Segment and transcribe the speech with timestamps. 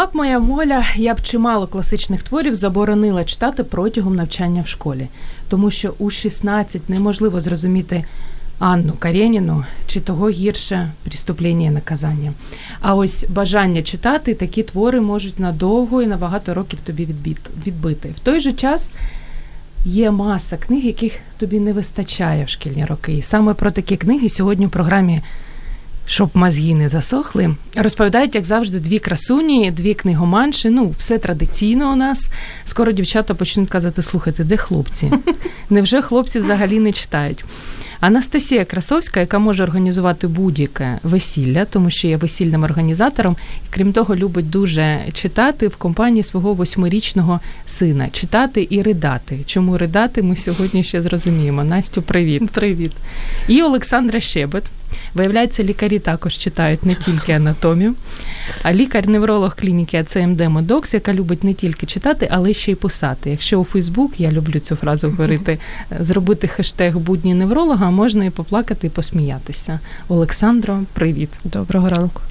[0.00, 5.08] Була б моя воля, я б чимало класичних творів заборонила читати протягом навчання в школі,
[5.48, 8.04] тому що у 16 неможливо зрозуміти
[8.58, 12.32] Анну Кареніну чи того гірше «Преступлення і наказання.
[12.80, 17.08] А ось бажання читати такі твори можуть надовго і на багато років тобі
[17.66, 18.08] відбити.
[18.16, 18.90] В той же час
[19.84, 23.12] є маса книг, яких тобі не вистачає в шкільні роки.
[23.12, 25.22] І саме про такі книги сьогодні в програмі
[26.06, 27.56] щоб мозги не засохли.
[27.76, 30.70] Розповідають, як завжди, дві красуні, дві книгоманші.
[30.70, 32.30] Ну, все традиційно у нас.
[32.64, 35.12] Скоро дівчата почнуть казати: слухайте, де хлопці?
[35.70, 37.44] Невже хлопці взагалі не читають?
[38.00, 44.16] Анастасія Красовська, яка може організувати будь-яке весілля, тому що є весільним організатором, і крім того,
[44.16, 49.38] любить дуже читати в компанії свого восьмирічного сина, читати і ридати.
[49.46, 50.22] Чому ридати?
[50.22, 51.64] Ми сьогодні ще зрозуміємо.
[51.64, 52.92] Настю, привіт, привіт.
[53.48, 54.64] І Олександра Щебет.
[55.14, 57.94] Виявляється, лікарі також читають не тільки анатомію,
[58.62, 63.30] а лікар-невролог клініки АЦМД Медокс, яка любить не тільки читати, але ще й писати.
[63.30, 65.58] Якщо у Фейсбук, я люблю цю фразу говорити,
[66.00, 69.80] зробити хештег будні невролога, можна і поплакати, і посміятися.
[70.08, 71.30] Олександро, привіт.
[71.44, 72.22] Доброго ранку.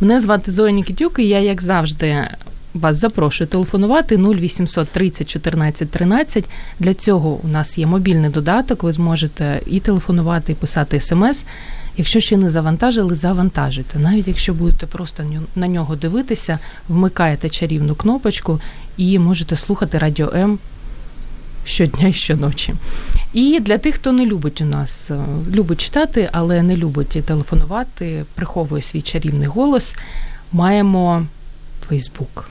[0.00, 2.28] Мене звати Зоя Нікітюк, і я, як завжди,
[2.74, 6.44] вас запрошую телефонувати 0800 30 14 13.
[6.80, 8.82] Для цього у нас є мобільний додаток.
[8.82, 11.44] Ви зможете і телефонувати, і писати смс.
[11.96, 13.98] Якщо ще не завантажили, завантажуйте.
[13.98, 15.24] Навіть якщо будете просто
[15.56, 18.60] на нього дивитися, вмикаєте чарівну кнопочку
[18.96, 20.58] і можете слухати Радіо М
[21.64, 22.74] щодня і щоночі.
[23.32, 25.18] І для тих, хто не любить у нас, е,
[25.50, 29.96] любить читати, але не любить телефонувати, приховує свій чарівний голос,
[30.52, 31.26] маємо
[31.88, 32.48] Фейсбук.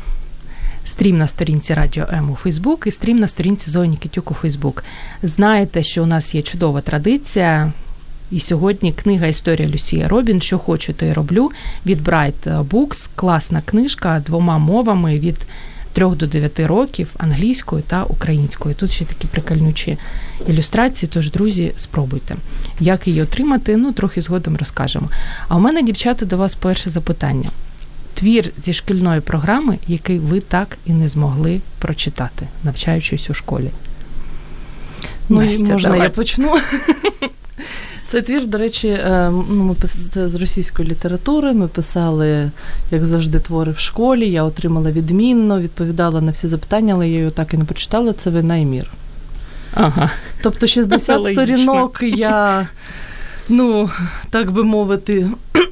[0.86, 4.84] Стрім на сторінці Радіо М у Фейсбук і стрім на сторінці Зоні Кітюк у Фейсбук.
[5.24, 7.74] Знаєте, що у нас є чудова традиція.
[8.31, 11.52] І сьогодні книга Історія Люсія Робін, що хочу, то й роблю
[11.86, 13.08] від Bright Books.
[13.16, 15.38] Класна книжка двома мовами від
[15.94, 18.75] 3 до 9 років англійською та українською.
[18.75, 19.97] Тут ще такі прикольнючі
[20.47, 21.09] ілюстрації.
[21.13, 22.36] Тож, друзі, спробуйте.
[22.80, 25.09] Як її отримати, ну трохи згодом розкажемо.
[25.47, 27.50] А у мене, дівчата, до вас перше запитання.
[28.13, 33.69] Твір зі шкільної програми, який ви так і не змогли прочитати, навчаючись у школі.
[35.30, 36.03] Ну, Настя, можна давай.
[36.03, 36.56] я почну.
[38.08, 39.76] Цей твір, до речі, е, ну, ми
[40.12, 41.54] це з російської літератури.
[41.54, 42.52] Ми писали,
[42.92, 44.30] як завжди, твори в школі.
[44.30, 48.14] Я отримала відмінно, відповідала на всі запитання, але я його так і не прочитала.
[48.14, 48.92] Це вина і мір.
[49.74, 50.12] Ага.
[50.42, 52.68] Тобто 60 сторінок я,
[53.50, 53.90] ну,
[54.30, 55.28] так би мовити,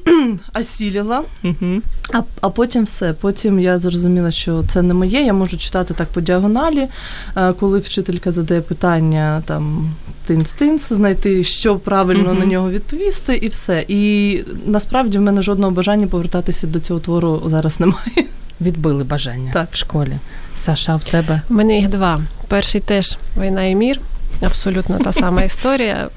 [0.60, 1.82] осіліла, угу.
[2.12, 3.12] а а потім все.
[3.12, 5.22] Потім я зрозуміла, що це не моє.
[5.24, 6.88] Я можу читати так по діагоналі,
[7.36, 9.94] е, коли вчителька задає питання там
[10.28, 12.38] тинц-тинц, знайти, що правильно угу.
[12.38, 13.84] на нього відповісти, і все.
[13.88, 18.26] І насправді в мене жодного бажання повертатися до цього твору зараз немає.
[18.60, 19.68] Відбили бажання так.
[19.72, 20.18] в школі.
[20.56, 21.40] Саша, в тебе?
[21.50, 22.20] У мене їх два.
[22.48, 24.00] Перший теж війна і мір,
[24.42, 26.08] абсолютно та сама історія.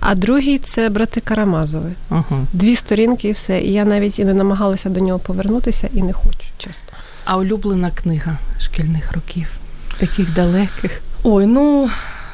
[0.00, 1.92] А другий це брати Карамазови.
[2.10, 2.46] Ага.
[2.52, 3.60] Дві сторінки і все.
[3.60, 6.82] І я навіть і не намагалася до нього повернутися і не хочу, чесно.
[7.24, 9.48] А улюблена книга шкільних років,
[9.98, 11.00] таких далеких.
[11.22, 11.90] Ой, ну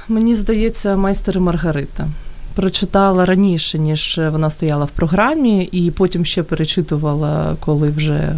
[0.09, 2.09] мені здається, майстер і Маргарита
[2.54, 8.37] прочитала раніше, ніж вона стояла в програмі, і потім ще перечитувала, коли вже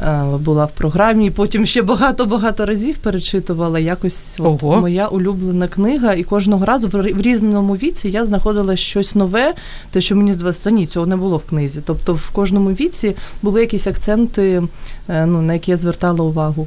[0.00, 1.26] е, була в програмі.
[1.26, 6.12] і Потім ще багато-багато разів перечитувала якось от моя улюблена книга.
[6.12, 9.54] І кожного разу в різному віці я знаходила щось нове,
[9.90, 11.80] те, що мені здавалося, ні, цього не було в книзі.
[11.86, 14.62] Тобто в кожному віці були якісь акценти,
[15.08, 16.66] е, ну, на які я звертала увагу.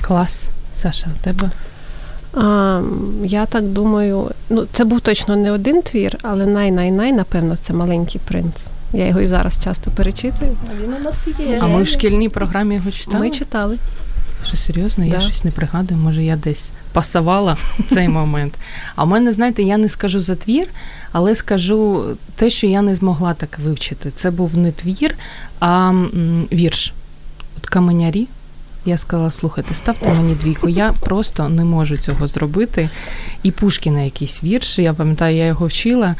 [0.00, 0.48] Клас,
[0.82, 1.50] Саша, у тебе?
[2.36, 2.80] А,
[3.24, 8.20] Я так думаю, ну це був точно не один твір, але най-най-най, напевно, це маленький
[8.24, 8.54] принц.
[8.92, 10.56] Я його і зараз часто перечитую.
[10.70, 11.58] А він у нас є.
[11.62, 13.18] А ми в шкільній програмі його читали?
[13.18, 13.78] Ми читали.
[14.46, 15.04] Що серйозно?
[15.04, 17.56] Я щось не пригадую, може я десь пасувала
[17.88, 18.54] цей момент.
[18.96, 20.66] А в мене, знаєте, я не скажу за твір,
[21.12, 22.04] але скажу
[22.36, 24.10] те, що я не змогла так вивчити.
[24.14, 25.14] Це був не твір,
[25.60, 26.92] а м, вірш.
[27.58, 28.26] От каменярі
[28.86, 30.68] Я сказала: слухайте, ставте мені двійку.
[30.68, 32.90] Я просто не можу цього зробити.
[33.42, 36.14] І Пушкіна якийсь вірш, я пам'ятаю, я його вчила.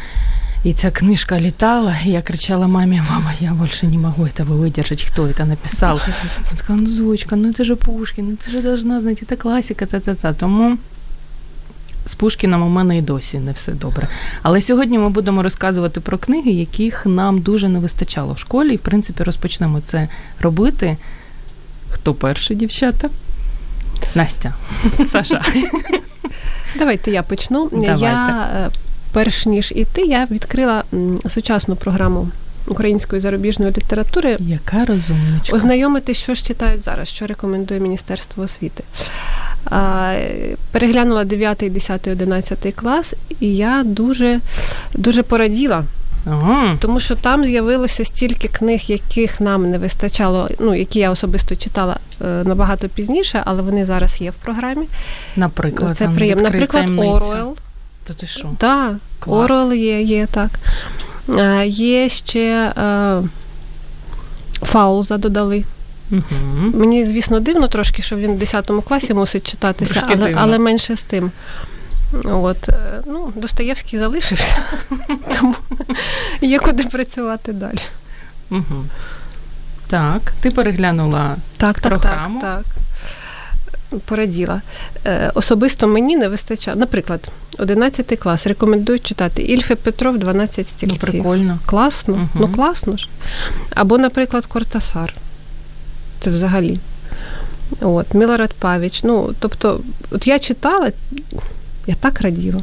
[0.65, 5.05] І ця книжка літала, і я кричала мамі, мама, я більше не можу этого видержати,
[5.07, 6.09] хто це написав.
[6.45, 9.87] Вона сказала, ну, Зочка, ну це ж Пушкін, ну ти ж должна знати, це класика,
[9.87, 10.33] та-та-та.
[10.33, 10.79] Тому
[12.07, 14.09] з Пушкіном у мене і досі не все добре.
[14.43, 18.75] Але сьогодні ми будемо розказувати про книги, яких нам дуже не вистачало в школі.
[18.75, 20.09] І, в принципі, розпочнемо це
[20.41, 20.97] робити.
[21.95, 23.09] Хто перший, дівчата?
[24.15, 24.55] Настя,
[25.07, 25.41] Саша.
[26.79, 27.69] Давайте я почну.
[27.73, 28.05] Давайте.
[28.05, 28.71] Я е,
[29.13, 30.85] перш ніж іти, я відкрила
[31.29, 32.29] сучасну програму
[32.67, 34.37] української зарубіжної літератури.
[34.41, 35.57] Яка розумничка.
[35.57, 38.85] Ознайомитись, що ж читають зараз, що рекомендує Міністерство освіти.
[40.71, 44.41] Переглянула 9, 10, 11 клас, і я дуже,
[44.95, 45.85] дуже пораділа,
[46.27, 46.77] Ага.
[46.81, 51.97] тому що там з'явилося стільки книг, яких нам не вистачало, ну які я особисто читала
[52.23, 54.87] е, набагато пізніше, але вони зараз є в програмі.
[55.37, 56.43] Наприклад, Це приємно.
[56.43, 56.91] Наприклад.
[56.99, 57.57] Оруел.
[58.05, 58.51] Та ти що?
[58.59, 58.95] Так.
[59.27, 60.51] Орел є, є так.
[61.39, 63.23] Е, Є ще е,
[64.63, 65.65] Фауза додали.
[66.11, 66.23] Угу.
[66.75, 71.03] Мені, звісно, дивно трошки, що він в 10 класі мусить читатися, але, але менше з
[71.03, 71.31] тим.
[72.25, 72.75] От, е,
[73.07, 74.57] ну, Достоєвський залишився,
[75.41, 75.55] тому
[76.41, 77.79] є куди працювати далі.
[78.51, 78.85] Угу.
[79.89, 81.37] Так, ти переглянула.
[81.57, 82.41] Так, так, Програму?
[82.41, 82.65] так,
[83.91, 84.01] так.
[84.05, 84.61] Пораділа.
[85.07, 86.77] Е, особисто мені не вистачає.
[86.77, 87.29] Наприклад,
[87.59, 91.59] 11 клас рекомендують читати Ільфе Петров 12 Ну, прикольно.
[91.67, 92.29] Класно, Мгм.
[92.35, 93.09] ну класно ж.
[93.75, 95.15] Або, наприклад, Кортасар.
[96.21, 96.79] Це взагалі.
[97.81, 99.03] От, Мілорад Павіч.
[99.05, 100.91] Ну, тобто, от я читала,
[101.87, 102.63] я так раділа.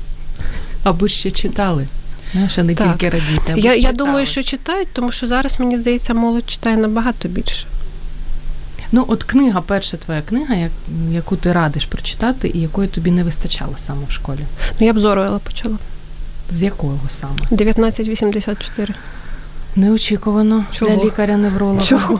[0.84, 1.88] Аби ще читали.
[2.32, 2.92] Знаєш, а не Так.
[2.92, 3.54] тільки радіти.
[3.58, 7.66] Я, я думаю, що читають, тому що зараз, мені здається, молодь читає набагато більше.
[8.92, 10.72] Ну, от книга, перша твоя книга, як,
[11.12, 14.40] яку ти радиш прочитати, і якої тобі не вистачало саме в школі.
[14.80, 15.78] Ну, я б Зоруела почала.
[16.50, 17.34] З якого саме?
[17.52, 18.94] 1984.
[19.76, 20.96] Неочікувано Чого?
[20.96, 21.82] для лікаря-невролога.
[21.82, 22.20] Чого?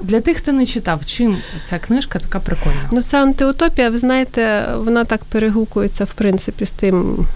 [0.00, 2.88] Для тих, хто не читав, чим ця книжка така прикольна.
[2.92, 7.26] Ну, це антиутопія, ви знаєте, вона так перегукується, в принципі, з тим,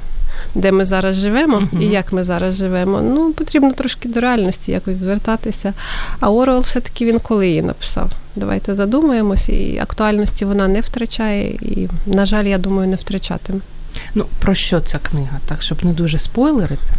[0.55, 1.83] де ми зараз живемо Мгм.
[1.83, 3.01] і як ми зараз живемо.
[3.03, 5.73] Ну, потрібно трошки до реальності якось звертатися.
[6.21, 8.11] А Орвел все-таки він коли її написав.
[8.37, 13.61] Давайте задумаємось, і актуальності вона не втрачає, і, на жаль, я думаю, не втрачатиме.
[14.15, 15.39] Ну, про що ця книга?
[15.47, 16.93] Так, щоб не дуже спойлерити.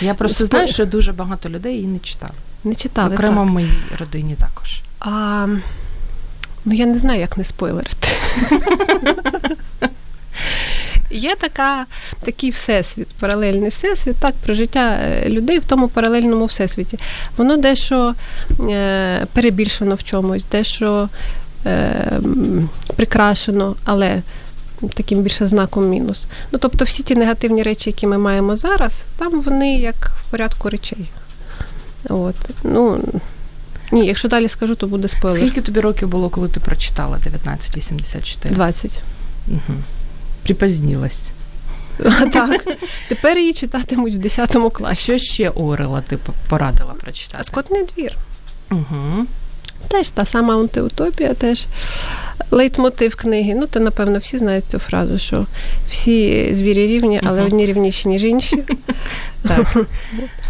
[0.00, 2.34] Я просто знаю, що дуже багато людей її не читали.
[2.64, 3.14] Не читали.
[3.14, 3.50] Окремо так.
[3.50, 4.80] в моїй родині також.
[5.00, 5.46] А,
[6.64, 8.08] ну, я не знаю, як не спойлерити.
[11.10, 11.86] Є така,
[12.24, 16.98] такий всесвіт, паралельний всесвіт, так, про життя е, людей в тому паралельному всесвіті.
[17.36, 18.14] Воно дещо
[18.60, 21.08] е, перебільшено в чомусь, дещо
[21.66, 22.20] е,
[22.96, 24.22] прикрашено, але
[24.88, 26.24] таким більше знаком мінус.
[26.52, 30.70] Ну, тобто всі ті негативні речі, які ми маємо зараз, там вони як в порядку
[30.70, 31.10] речей.
[32.08, 32.34] От.
[32.64, 33.00] Ну,
[33.92, 35.40] ні, якщо далі скажу, то буде спойлер.
[35.40, 38.54] Скільки тобі років було, коли ти прочитала 1984?
[38.54, 39.02] 20.
[39.48, 39.78] Угу.
[40.42, 41.30] Припозднілась.
[42.32, 42.78] Так.
[43.08, 45.02] Тепер її читатимуть в 10 класі.
[45.02, 46.18] що ще Орела ти
[46.48, 47.44] порадила прочитати?
[47.44, 48.16] Скотний двір.
[48.70, 49.26] Угу.
[49.88, 51.66] Теж та сама антиутопія, теж
[52.50, 53.54] лейтмотив книги.
[53.54, 55.46] Ну, то, напевно, всі знають цю фразу, що
[55.90, 57.46] всі звірі рівні, але Мгм.
[57.46, 58.62] одні рівніші, ніж інші.
[59.48, 59.76] Так.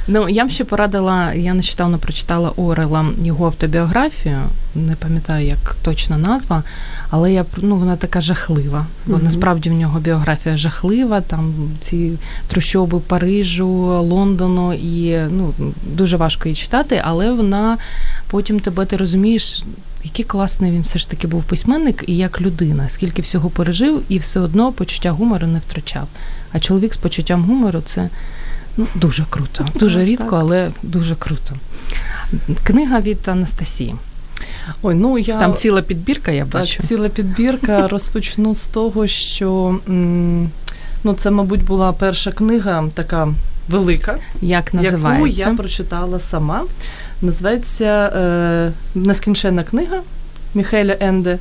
[0.07, 4.39] Ну, я б ще порадила, я нещодавно прочитала Орела його автобіографію,
[4.75, 6.63] не пам'ятаю, як точна назва,
[7.11, 8.87] але я ну, вона така жахлива.
[9.07, 9.25] Бо Мгм.
[9.25, 12.13] насправді в нього біографія жахлива, там ці
[12.49, 13.69] трущоби Парижу,
[14.03, 17.79] Лондону, і ну, дуже важко її читати, але вона
[18.33, 19.65] потім тебе ти розумієш.
[20.05, 24.19] Який класний він все ж таки був письменник і як людина, скільки всього пережив, і
[24.19, 26.09] все одно почуття гумору не втрачав.
[26.53, 28.09] А чоловік з почуттям гумору це
[28.77, 29.67] ну, дуже круто.
[29.75, 31.55] Дуже рідко, але дуже круто.
[32.65, 33.95] Книга від Анастасії.
[34.83, 37.89] Ой, ну я Там ціла підбірка, я так, ціла підбірка.
[37.89, 39.79] Розпочну з того, що
[41.05, 43.29] ну, це, мабуть, була перша книга така
[43.69, 46.63] велика, Як яку я прочитала сама.
[47.23, 47.85] Називається
[48.17, 50.01] е, Нескінченна книга
[50.55, 51.39] Міхеля Енде.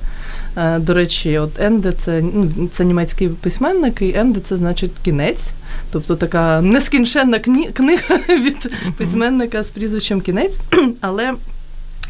[0.58, 5.50] Е, до речі, от Енде це, ну, це німецький письменник, і Енде це значить кінець.
[5.92, 10.60] Тобто така нескінченна кні- книга від письменника з прізвищем кінець.
[11.02, 11.34] Але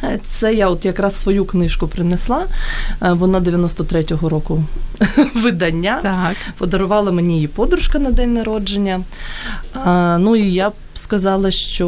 [0.04, 2.46] е, це я от якраз свою книжку принесла.
[3.04, 4.64] Е, Вона 93-го року
[5.36, 6.00] видання.
[6.02, 6.36] Так.
[6.58, 9.02] Подарувала мені її подружка на день народження.
[9.74, 11.88] А, ну і я сказала, що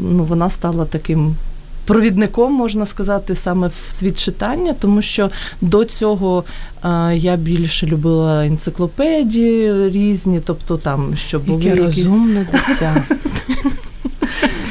[0.00, 1.36] ну, вона стала таким
[1.84, 6.44] провідником, можна сказати, саме в світ читання, тому що до цього
[6.84, 12.04] е, я більше любила енциклопедії різні, тобто там, що були Яке якісь...
[12.04, 13.04] розумне дитя.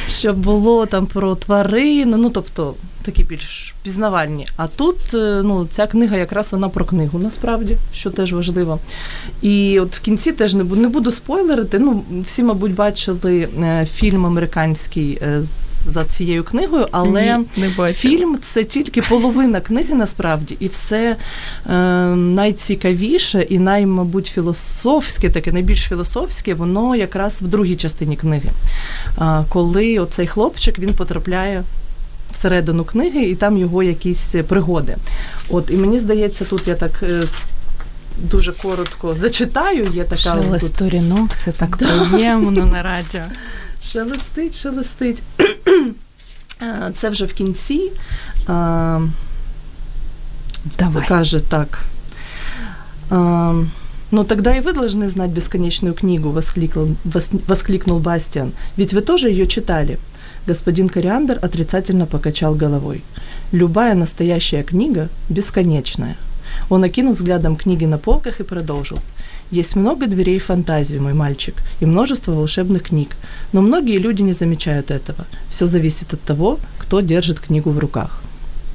[0.09, 4.47] Щоб було там про тварину, ну тобто такі більш пізнавальні.
[4.57, 8.79] А тут е, ну, ця книга якраз вона про книгу, насправді, що теж важливо.
[9.41, 11.79] І от в кінці теж не буду, не буду спойлерити.
[11.79, 15.41] Ну, всі, мабуть, бачили е, фільм американський е,
[15.85, 21.15] за цією книгою, але Ні, не фільм це тільки половина книги, насправді, і все
[21.69, 21.73] е,
[22.15, 28.49] найцікавіше і най, мабуть, філософське, таке найбільш філософське, воно якраз в другій частині книги.
[29.49, 31.63] Коли оцей хлопчик він потрапляє
[32.32, 34.96] всередину книги, і там його якісь пригоди.
[35.48, 36.92] От, і мені здається, тут я так.
[37.02, 37.22] е,
[38.22, 43.22] Дуже коротко зачитаю, є така Шелест тут сторінок, це так приємно на радіо.
[43.84, 45.22] Шелестить, шелестить.
[46.60, 47.92] А, Це вже в кінці.
[48.46, 49.00] А,
[50.78, 51.08] Давай.
[51.08, 51.78] Каже так.
[53.10, 53.54] А,
[54.10, 58.52] Ну, тогда и вы должны знать бесконечную книгу, воскликнул, вос- воскликнул Бастиан.
[58.78, 59.98] Ведь вы тоже ее читали.
[60.45, 63.03] Господин Кориандр отрицательно покачал головой.
[63.51, 66.17] Любая настоящая книга бесконечная.
[66.69, 68.99] Он окинул взглядом книги на полках и продолжил.
[69.51, 73.15] Есть много дверей в фантазию, мой мальчик, и множество волшебных книг.
[73.53, 75.25] Но многие люди не замечают этого.
[75.49, 78.21] Все зависит от того, кто держит книгу в руках.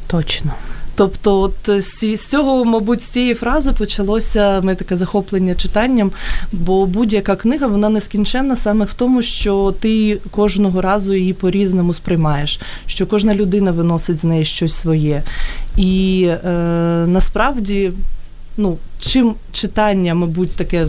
[0.09, 0.55] Точно.
[0.99, 6.13] Тобто, от з, цього, мабуть, з цієї фрази почалося моє таке захоплення читанням,
[6.53, 12.61] бо будь-яка книга вона нескінченна саме в тому, що ти кожного разу її по-різному сприймаєш,
[12.87, 15.23] що кожна людина виносить з неї щось своє.
[15.77, 16.51] І е,
[17.07, 17.93] насправді,
[18.57, 20.87] ну, чим читання, мабуть, таке,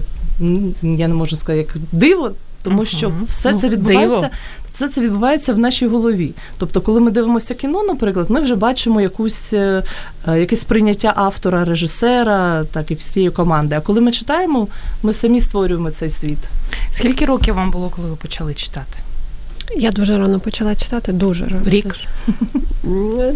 [0.82, 2.32] я не можу сказати, як диво,
[2.64, 4.30] тому що все Ну, це відбувається.
[4.72, 6.32] Все це відбувається в нашій голові.
[6.58, 9.84] Тобто, коли ми дивимося кіно, наприклад, ми вже бачимо якусь, е,
[10.28, 13.76] е, якесь прийняття автора, режисера, так і всієї команди.
[13.76, 14.68] А коли ми читаємо,
[15.04, 16.38] ми самі створюємо цей світ.
[16.92, 19.00] Скільки років вам було, коли ви почали читати?
[19.78, 21.62] Я дуже рано почала читати, дуже рано.
[21.66, 21.96] Рік?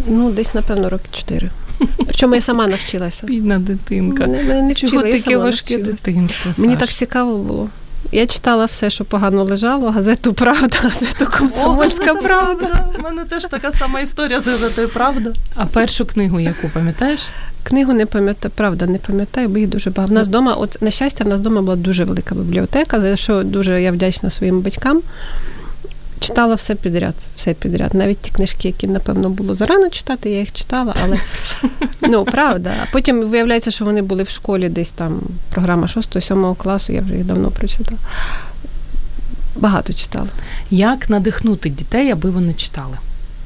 [0.07, 1.49] Ну, десь, напевно, роки чотири.
[1.97, 3.25] Причому я сама навчилася.
[3.25, 4.23] Бідна дитинка.
[4.27, 6.51] Мене, мене не Чого вчили, я таке важке дитинство?
[6.57, 7.69] Мені так цікаво було.
[8.13, 12.89] Я читала все, що погано лежало, газету Правда, газету Комсомольська правда.
[12.99, 15.33] У мене теж така сама історія з газетою Правда.
[15.55, 17.21] А першу книгу яку пам'ятаєш?
[17.63, 20.13] Книгу не пам'ятаю, правда, не пам'ятаю, бо їх дуже багато.
[20.13, 23.43] У нас вдома, от на щастя, в нас вдома була дуже велика бібліотека, за що
[23.43, 25.01] дуже я вдячна своїм батькам.
[26.23, 27.93] Читала все підряд, все підряд.
[27.93, 31.19] Навіть ті книжки, які, напевно, було зарано читати, я їх читала, але
[32.01, 32.73] ну правда.
[32.83, 37.15] А потім виявляється, що вони були в школі десь там програма 6-7 класу, я вже
[37.15, 37.97] їх давно прочитала.
[39.55, 40.27] Багато читала.
[40.71, 42.97] Як надихнути дітей, аби вони читали?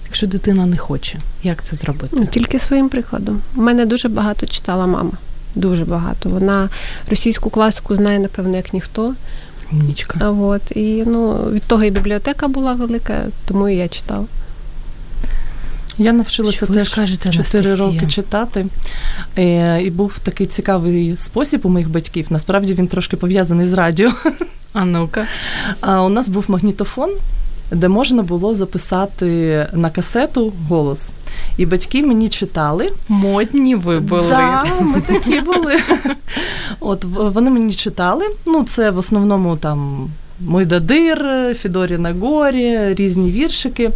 [0.05, 2.17] Якщо дитина не хоче, як це зробити?
[2.19, 3.41] Ну, тільки своїм прикладом.
[3.55, 5.11] У мене дуже багато читала мама.
[5.55, 6.29] Дуже багато.
[6.29, 6.69] Вона
[7.09, 9.13] російську класику знає, напевно, як ніхто.
[9.71, 10.17] Умнічка.
[10.21, 14.25] А от і ну від того і бібліотека була велика, тому і я читала.
[15.97, 17.75] Я навчилася Що теж скажете, 4 Анастасія?
[17.75, 18.65] роки читати.
[19.37, 22.27] Е, І був такий цікавий спосіб у моїх батьків.
[22.29, 24.11] Насправді він трошки пов'язаний з радіо.
[24.73, 25.25] А ну-ка.
[25.81, 27.09] А у нас був магнітофон,
[27.71, 31.09] де можна було записати на касету голос.
[31.57, 32.91] І батьки мені читали.
[33.07, 34.29] Модні ви були.
[34.29, 35.75] Да, ми такі були.
[36.79, 38.25] От вони мені читали.
[38.45, 40.09] Ну, це в основному там
[40.39, 41.25] Мойдадир,
[41.59, 43.91] Фідорі на горі, різні віршики.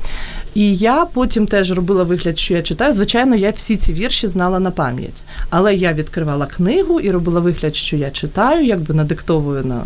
[0.55, 2.93] І я потім теж робила вигляд, що я читаю.
[2.93, 5.21] Звичайно, я всі ці вірші знала на пам'ять.
[5.49, 9.83] Але я відкривала книгу і робила вигляд, що я читаю, якби надиктовую на.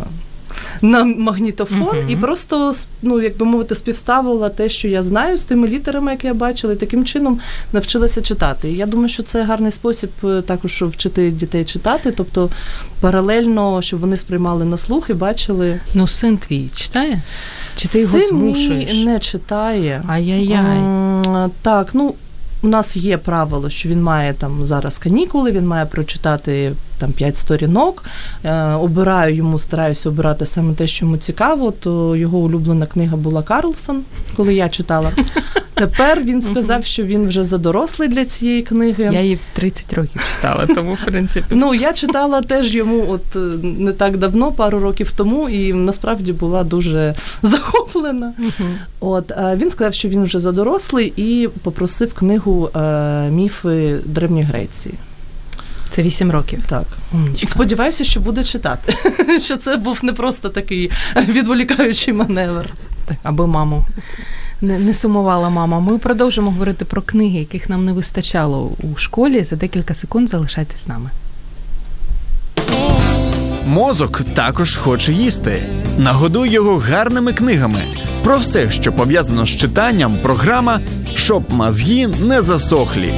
[0.82, 2.08] На магнітофон Мгм.
[2.10, 6.26] і просто ну, як би мовити, співставила те, що я знаю з тими літерами, які
[6.26, 7.40] я бачила, і таким чином
[7.72, 8.70] навчилася читати.
[8.70, 12.50] І я думаю, що це гарний спосіб е, також вчити дітей читати, тобто
[13.00, 15.80] паралельно, щоб вони сприймали на слух і бачили.
[15.94, 17.22] Ну, син твій читає?
[17.76, 20.02] Чи ти його Син мій не читає.
[20.08, 20.78] Ай-яй-яй.
[20.78, 22.14] М, Так, ну.
[22.62, 27.36] У нас є правило, що він має там зараз канікули, він має прочитати там 5
[27.36, 28.04] сторінок.
[28.44, 31.70] Е, обираю йому, стараюся обирати саме те, що йому цікаво.
[31.70, 34.02] То його улюблена книга була Карлсон,
[34.36, 35.12] коли я читала.
[35.74, 39.10] Тепер він сказав, що він вже задорослий для цієї книги.
[39.12, 41.46] Я її 30 років читала, тому в принципі.
[41.50, 46.32] Ну, я читала теж йому от е, не так давно, пару років тому, і насправді
[46.32, 48.32] була дуже захоплена.
[49.00, 52.70] От е, він сказав, що він вже задорослий, і попросив книгу
[53.30, 54.94] Міфи Древньої Греції.
[55.90, 56.62] Це 8 років.
[56.68, 56.84] Так.
[57.12, 57.48] Умнічка.
[57.48, 58.94] Сподіваюся, що буде читати.
[59.40, 60.90] Що це був не просто такий
[61.28, 62.66] відволікаючий маневр.
[63.06, 63.84] Так, аби маму
[64.60, 65.80] не, не сумувала мама.
[65.80, 69.44] Ми продовжимо говорити про книги, яких нам не вистачало у школі.
[69.44, 71.10] За декілька секунд залишайтесь з нами.
[73.66, 75.62] Мозок також хоче їсти.
[75.98, 77.78] Нагодуй його гарними книгами.
[78.24, 80.80] Про все, що пов'язано з читанням, програма
[81.16, 83.12] щоб мозги не засохлі.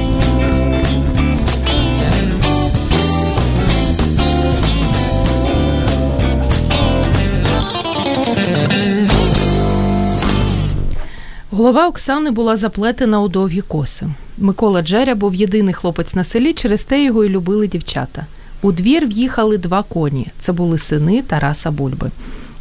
[11.59, 14.05] Голова Оксани була заплетена у довгі коси.
[14.37, 18.25] Микола Джеря був єдиний хлопець на селі, через те його й любили дівчата.
[18.61, 20.27] У двір в'їхали два коні.
[20.39, 22.11] Це були сини Тараса Бульби.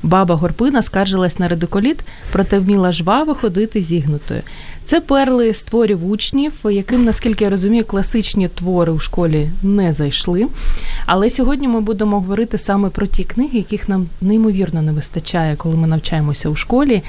[0.02, 1.98] Баба Горпина скаржилась на редиколіт,
[2.32, 4.42] проте вміла жваво ходити зігнутою.
[4.84, 10.46] Це перли з творів учнів, яким, наскільки я розумію, класичні твори у школі не зайшли.
[11.06, 15.76] Але сьогодні ми будемо говорити саме про ті книги, яких нам неймовірно не вистачає, коли
[15.76, 17.02] ми навчаємося у школі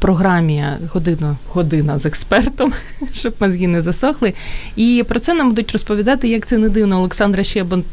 [0.00, 2.72] програмі година година з експертом,
[3.12, 4.34] щоб мозги не засохли.
[4.76, 7.86] І про це нам будуть розповідати, як це не дивно, Олександра Щебант,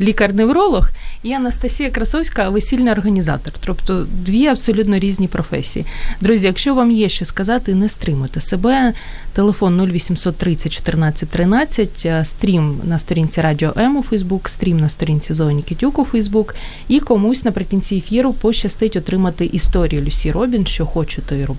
[0.00, 0.90] лікар-невролог,
[1.22, 3.52] і Анастасія Красовська, весільний організатор.
[3.66, 5.86] Тобто дві абсолютно різні професії.
[6.20, 8.92] Друзі, якщо вам є що сказати, не стримуйте себе.
[9.32, 15.34] Телефон 0800 30 14 13, стрім на сторінці Радіо М у Фейсбук, стрім на сторінці
[15.34, 16.54] Зоні Кітюк у Фейсбук.
[16.88, 21.53] І комусь наприкінці ефіру пощастить отримати історію Люсі Робін, що хочу, то й роблю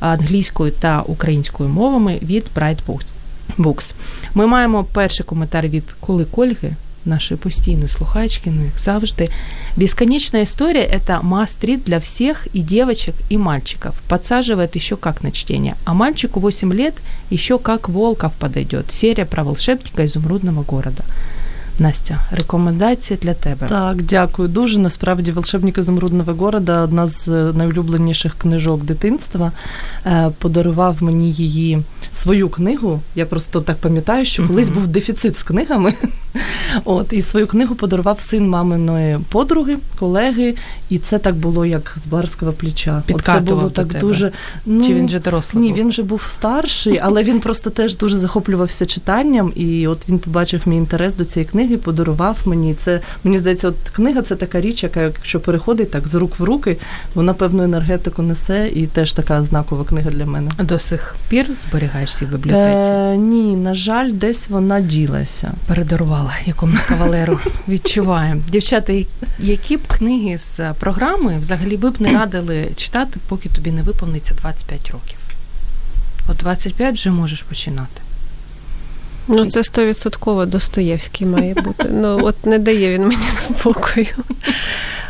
[0.00, 2.78] англійською та українською мовами від Bright
[3.58, 3.94] Books.
[4.34, 6.72] Ми маємо перший коментар від Коли Кольги.
[7.04, 9.28] Нашої постійної слухачки, ну як завжди.
[9.76, 13.94] Бесконечная история – это must для всех и девочек, и мальчиков.
[14.08, 15.74] Подсаживает еще как на чтение.
[15.84, 16.94] А мальчику 8 лет
[17.30, 18.92] еще как Волков подойдет.
[18.92, 21.04] Серия про волшебника изумрудного города.
[21.81, 23.67] Настя, рекомендації для тебе.
[23.67, 24.79] Так, дякую дуже.
[24.79, 29.51] Насправді, волшебник ізумрудного города одна з найулюбленіших книжок дитинства.
[30.05, 32.99] Е, подарував мені її свою книгу.
[33.15, 35.93] Я просто так пам'ятаю, що колись був дефіцит з книгами.
[36.85, 40.55] От, І свою книгу подарував син маминої подруги, колеги,
[40.89, 43.03] і це так було як з барського плеча.
[43.25, 43.99] Це було так тебе.
[43.99, 44.31] дуже.
[44.65, 45.63] Ну, Чи він же дорослий?
[45.63, 45.77] Ні, був?
[45.77, 50.61] він вже був старший, але він просто теж дуже захоплювався читанням, і от він побачив
[50.65, 52.73] мій інтерес до цієї книги, подарував мені.
[52.73, 56.43] Це мені здається, от книга це така річ, яка якщо переходить так з рук в
[56.43, 56.77] руки,
[57.15, 60.51] вона певну енергетику несе, і теж така знакова книга для мене.
[60.57, 62.91] А До сих пір зберігаєшся в бібліотеці?
[62.91, 65.51] Е, Ні, на жаль, десь вона ділася.
[65.67, 67.39] Передарувала якомусь кавалеру.
[67.67, 68.41] Відчуваємо.
[68.49, 68.93] Дівчата,
[69.39, 74.33] які б книги з програми взагалі ви б не радили читати, поки тобі не виповниться
[74.41, 75.17] 25 років?
[76.27, 78.01] От 25 вже можеш починати.
[79.27, 81.89] Ну, це стовідсотково Достоєвський має бути.
[81.91, 84.07] Ну, от не дає він мені спокою.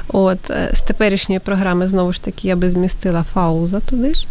[0.07, 4.27] От, е, з теперішньої програми, знову ж таки, я би змістила Фауза туди ж.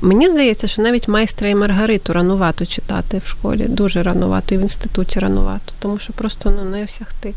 [0.00, 4.60] Мені здається, що навіть майстра і Маргариту ранувато читати в школі, дуже ранувато, і в
[4.60, 7.34] інституті ранувато, тому що просто ну, не осягти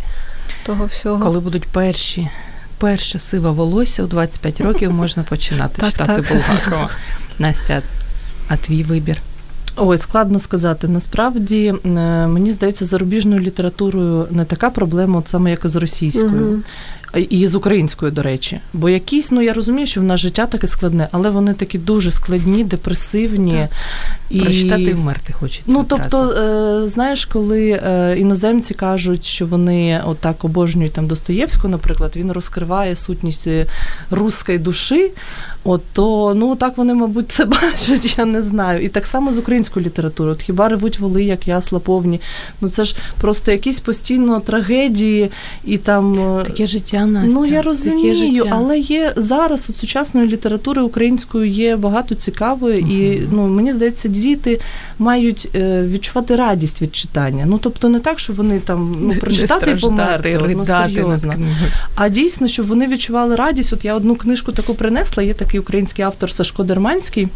[0.65, 1.23] того всього.
[1.23, 2.29] Коли будуть перші,
[2.77, 6.23] перше сиве волосся у 25 років, можна починати читати.
[6.33, 6.89] Булгакова.
[7.39, 7.81] Настя,
[8.47, 9.21] а твій вибір?
[9.75, 10.87] Ой, складно сказати.
[10.87, 11.89] Насправді е,
[12.27, 16.29] мені здається, зарубіжною літературою не така проблема, от саме як і з російською.
[16.29, 16.63] Мгм.
[17.29, 18.59] І з українською, до речі.
[18.73, 22.11] Бо якісь, ну я розумію, що в нас життя таке складне, але вони такі дуже
[22.11, 23.51] складні, депресивні.
[23.51, 23.69] Так.
[24.29, 24.39] І...
[24.39, 25.63] Прочитати і вмерти хочеться.
[25.67, 32.11] Ну, тобто, е, знаєш, коли е, іноземці кажуть, що вони отак обожнюють там Достоєвського, наприклад,
[32.15, 33.65] він розкриває сутність е,
[34.11, 35.11] руської душі,
[35.63, 38.83] от то ну так вони, мабуть, це бачать, я не знаю.
[38.83, 40.35] І так само з українською літературою.
[40.35, 42.21] От хіба ревуть воли, як ясла повні.
[42.61, 45.31] Ну це ж просто якісь постійно трагедії
[45.65, 46.19] і там.
[46.45, 47.33] Таке життя, Настя.
[47.33, 48.49] Ну я розумію, життя.
[48.51, 54.59] але є зараз от сучасної літератури української є багато цікавої, і ну мені здається, діти
[54.99, 57.45] мають е, відчувати радість від читання.
[57.47, 61.33] Ну тобто не так, що вони там ну прочитати і померти, ну, серйозно.
[61.95, 63.73] А дійсно, щоб вони відчували радість.
[63.73, 65.23] От я одну книжку таку принесла.
[65.23, 67.27] Є такий український автор Сашко Дерманський.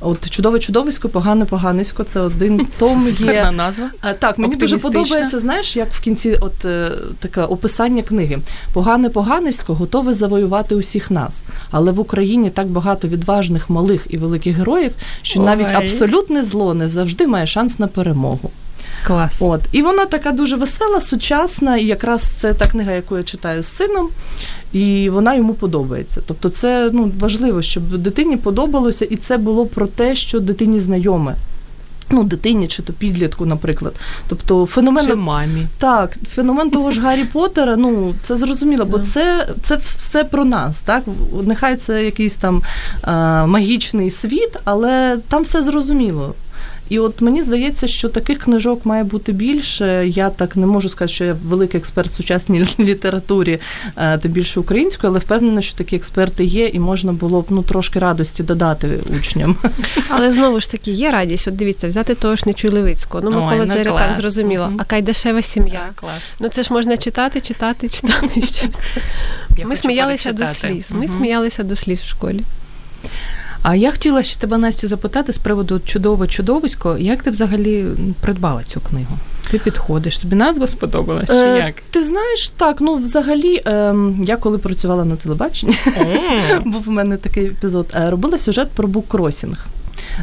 [0.00, 2.04] От чудове чудовисько, погане поганисько.
[2.04, 3.50] Це один том Гарна є.
[3.50, 3.90] назва.
[4.18, 8.38] Так, мені дуже подобається, знаєш, як в кінці от е, таке описання книги.
[8.72, 11.42] Погане поганисько готове завоювати усіх нас.
[11.70, 14.92] Але в Україні так багато відважних малих і великих героїв,
[15.22, 15.46] що Ой.
[15.46, 18.50] навіть абсолютне зло не завжди має шанс на перемогу.
[19.06, 19.36] Клас.
[19.40, 23.62] От і вона така дуже весела, сучасна, і якраз це та книга, яку я читаю
[23.62, 24.08] з сином,
[24.72, 26.22] і вона йому подобається.
[26.26, 31.34] Тобто, це ну важливо, щоб дитині подобалося, і це було про те, що дитині знайоме.
[32.10, 33.94] Ну, дитині чи то підлітку, наприклад.
[34.28, 35.66] Тобто феномен Чи мамі.
[35.78, 40.78] Так, феномен того ж Гаррі Поттера, ну це зрозуміло, бо це це все про нас.
[40.78, 41.04] Так,
[41.46, 42.62] нехай це якийсь там
[43.02, 46.34] а, магічний світ, але там все зрозуміло.
[46.90, 50.08] І от мені здається, що таких книжок має бути більше.
[50.08, 53.60] Я так не можу сказати, що я великий експерт в сучасній літературі,
[53.96, 57.62] е, тим більше української, але впевнена, що такі експерти є, і можна було б ну
[57.62, 59.56] трошки радості додати учням.
[60.08, 61.48] Але знову ж таки є радість.
[61.48, 63.20] От дивіться, взяти того ж Нечуй-Левицького.
[63.22, 64.66] Ну, Микола ну, Джері так зрозуміло.
[64.66, 64.76] Мгм.
[64.80, 65.90] А Кайдашева сім'я.
[65.94, 66.22] Клас.
[66.40, 68.28] Ну це ж можна читати, читати, читати.
[69.64, 70.90] Ми сміялися до сліз.
[70.90, 72.40] Ми сміялися до сліз в школі.
[73.62, 76.96] А я хотіла ще тебе Настю запитати з приводу чудово чудовисько.
[76.98, 77.86] Як ти взагалі
[78.20, 79.18] придбала цю книгу?
[79.50, 81.26] Ти підходиш, тобі назва сподобалась?
[81.26, 81.74] Чи Е, як?
[81.90, 83.94] Ти знаєш, так, ну взагалі, е,
[84.24, 85.76] я коли працювала на телебаченні,
[86.64, 89.66] був у мене такий епізод, е, робила сюжет про буккросінг.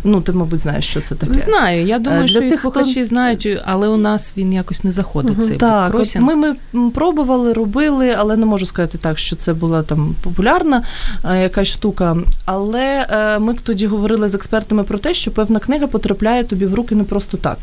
[0.03, 1.39] Ну, ти, мабуть, знаєш, що це таке.
[1.39, 1.85] Знаю.
[1.85, 4.91] Я думаю, Е, що для і тих, хто- знають, але у нас він якось не
[4.91, 5.37] заходить.
[5.37, 5.47] Мгм.
[5.47, 6.55] Цей Так, от ми, ми
[6.89, 10.83] пробували, робили, але не можу сказати так, що це була там популярна
[11.29, 12.17] е, якась штука.
[12.45, 16.73] Але е, ми тоді говорили з експертами про те, що певна книга потрапляє тобі в
[16.73, 17.57] руки не просто так.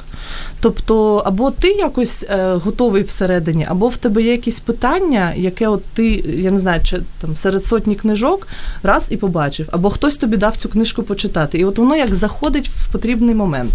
[0.61, 2.27] Тобто, або ти якось
[2.65, 6.07] готовий всередині, або в тебе є якісь питання, яке от ти,
[6.39, 8.49] я не знаю, чи там серед сотні книжок
[8.83, 11.59] раз і побачив, або хтось тобі дав цю книжку почитати.
[11.59, 13.73] І от воно як заходить в потрібний момент.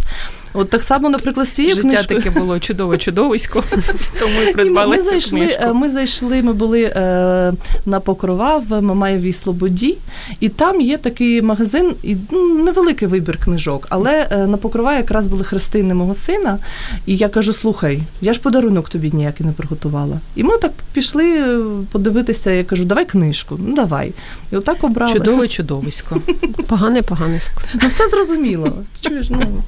[0.53, 2.21] От так само, наприклад, з цією Життя книжкою.
[2.21, 3.63] таке було чудове чудовисько,
[4.19, 5.63] тому і придбали ми цю зайшли, книжку.
[5.63, 7.53] е, ми зайшли, ми були е,
[7.85, 9.97] на Покрова в Мамаєвій Слободі,
[10.39, 13.87] і там є такий магазин, і ну, невеликий вибір книжок.
[13.89, 16.57] Але е, на Покрова якраз були хрестини мого сина.
[17.05, 20.19] І я кажу: слухай, я ж подарунок тобі ніякий не приготувала.
[20.35, 21.59] І ми так пішли е,
[21.91, 22.51] подивитися.
[22.51, 24.13] Я кажу, давай книжку, ну давай.
[24.51, 25.13] І отак обрали.
[25.13, 26.21] Чудове чудовисько.
[26.67, 27.61] Погане, поганисько.
[27.81, 28.73] Ну все зрозуміло.
[29.01, 29.63] Чуєш, ну.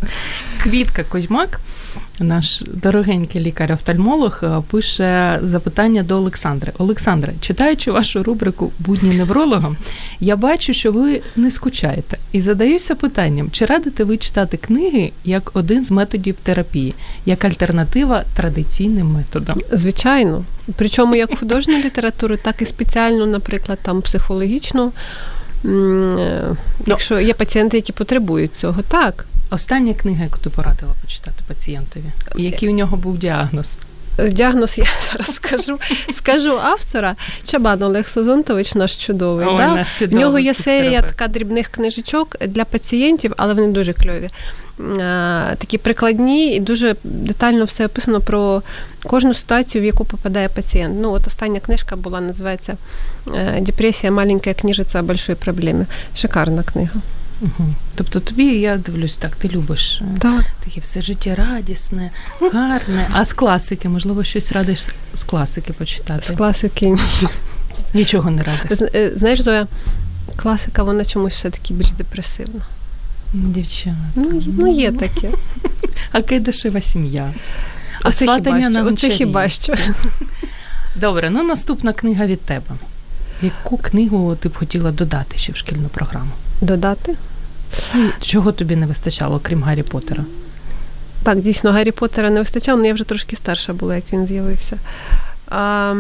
[0.63, 1.59] Квітка Козьмак,
[2.19, 6.71] наш дорогенький лікар-офтальмолог, е, пише запитання до Олександри.
[6.77, 9.75] Олександре, читаючи вашу рубрику Будні невролога,
[10.19, 12.17] я бачу, що ви не скучаєте.
[12.31, 16.93] І задаюся питанням, чи радите ви читати книги як один з методів терапії,
[17.25, 19.57] як альтернатива традиційним методам?
[19.71, 20.43] Звичайно.
[20.75, 24.91] Причому як художню літературу, так і спеціальну, наприклад, там психологічну.
[25.65, 29.25] Е, Якщо є пацієнти, які потребують цього, так.
[29.49, 32.03] Остання книга, яку ти порадила почитати пацієнтові,
[32.35, 33.73] який у нього був діагноз?
[34.29, 35.79] Діагноз я зараз скажу.
[36.13, 39.47] Скажу автора Чабан Олег Созонтович, наш чудовий.
[39.47, 39.75] Ой, да?
[39.75, 44.29] наш В нього є серія така дрібних книжечок для пацієнтів, але вони дуже кльові.
[44.81, 48.61] Е, Такі прикладні і дуже детально все описано про
[49.03, 50.97] кожну ситуацію, в яку попадає пацієнт.
[51.01, 52.77] Ну, от остання книжка була, називається
[53.35, 55.85] е, Депресія, маленька книжиця о большой проблемі.
[56.15, 57.01] Шикарна книга.
[57.41, 57.73] Угу.
[57.95, 60.45] Тобто тобі, я дивлюсь, так, ти любиш е, Так.
[60.63, 63.07] таке все життя радісне, гарне.
[63.13, 66.33] А з класики, можливо, щось радиш з класики почитати.
[66.33, 66.99] З класики ні.
[67.93, 68.79] Нічого не радиш.
[69.15, 69.67] Знаєш, Зоя,
[70.35, 72.61] класика, вона чомусь все-таки більш депресивна.
[73.33, 74.09] Дівчина.
[74.15, 75.29] Ну, ну є таке.
[76.11, 77.33] А кайдашева сім'я.
[78.03, 78.85] А Оце хіба на що.
[78.85, 79.73] Оце хіба що.
[80.95, 82.75] Добре, ну наступна книга від тебе.
[83.41, 86.31] Яку книгу ти б хотіла додати ще в шкільну програму?
[86.61, 87.15] Додати?
[88.21, 90.23] Чого тобі не вистачало, крім Гаррі Поттера?
[91.23, 94.77] Так, дійсно, Гаррі Поттера не вистачало, але я вже трошки старша була, як він з'явився.
[95.47, 95.95] А,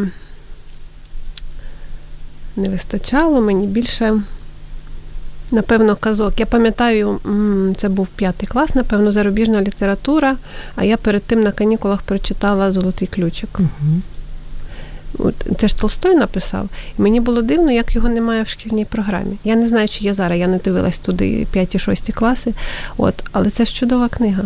[2.55, 4.21] не вистачало мені більше,
[5.51, 6.39] напевно, казок.
[6.39, 7.19] Я пам'ятаю,
[7.77, 10.35] це був п'ятий клас, напевно, зарубіжна література,
[10.75, 13.49] а я перед тим на канікулах прочитала Золотий ключик.
[13.59, 14.01] Угу.
[15.57, 16.69] Це ж Толстой написав.
[16.99, 19.37] І мені було дивно, як його немає в шкільній програмі.
[19.43, 22.53] Я не знаю, чи є зараз, я не дивилась туди 5-6 класи.
[22.97, 24.43] От, але це ж чудова книга.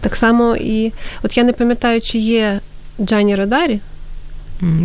[0.00, 2.60] Так само і от я не пам'ятаю, чи є
[3.00, 3.80] Джані Родарі.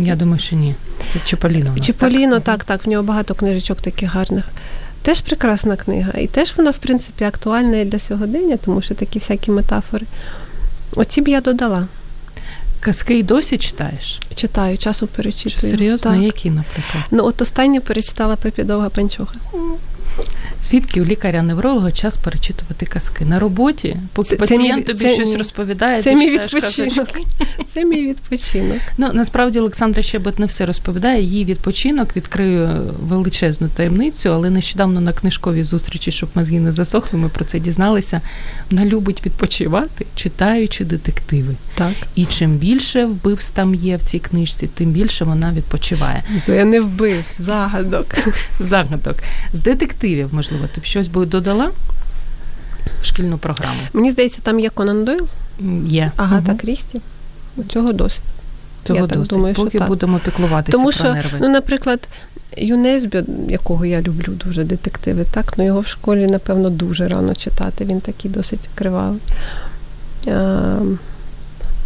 [0.02, 0.74] Я думаю, що ні.
[1.12, 1.78] Це Чіполіно.
[1.78, 2.44] Чіполіно, так?
[2.44, 4.44] так, так, в нього багато книжечок таких гарних.
[5.02, 6.12] Теж прекрасна книга.
[6.18, 10.06] І теж вона, в принципі, актуальна і для сьогодення, тому що такі всякі метафори.
[10.96, 11.86] Оці б я додала.
[12.80, 14.20] Казки й досі читаєш?
[14.34, 15.72] Читаю, часом Що, перечитую.
[15.72, 16.10] серйозно?
[16.10, 16.22] Так.
[16.22, 17.04] Які, наприклад?
[17.10, 19.34] Ну, от останнє перечитала Пепі Довга Панчоха.
[20.70, 23.24] Звідки у лікаря-невролога час перечитувати казки?
[23.24, 27.08] На роботі, поки Це- пацієнт тобі це щось розповідає, Це ти мій відпочинок.
[27.74, 28.78] Це мій відпочинок.
[28.98, 31.22] Ну насправді Олександра Щебет не все розповідає.
[31.22, 32.68] Її відпочинок відкрию
[33.02, 38.20] величезну таємницю, але нещодавно на книжковій зустрічі, щоб мозги не засохли, ми про це дізналися.
[38.70, 41.54] Вона любить відпочивати, читаючи детективи.
[41.74, 41.92] Так.
[42.14, 46.22] І чим більше вбивств там є в цій книжці, тим більше вона відпочиває.
[46.36, 48.06] Зоя не вбив, загадок.
[48.60, 49.16] Загадок
[49.52, 49.99] з детективів,
[50.32, 51.70] можливо, ти б щось би додала?
[53.02, 53.80] в шкільну програму?
[53.92, 55.28] Мені здається, там є Конан Дойл,
[55.86, 56.12] Є.
[56.16, 57.00] Агата Крісті.
[57.68, 58.20] Цього досить.
[58.84, 59.30] Цього Я так досить.
[59.32, 59.88] думаю, що Поки так.
[59.88, 61.38] будемо піклуватися Тому про що, нерви.
[61.40, 62.08] ну, наприклад,
[62.56, 67.84] Юнесбі, якого я люблю дуже детективи, так, ну його в школі, напевно, дуже рано читати.
[67.84, 69.20] Він такий досить кривавий.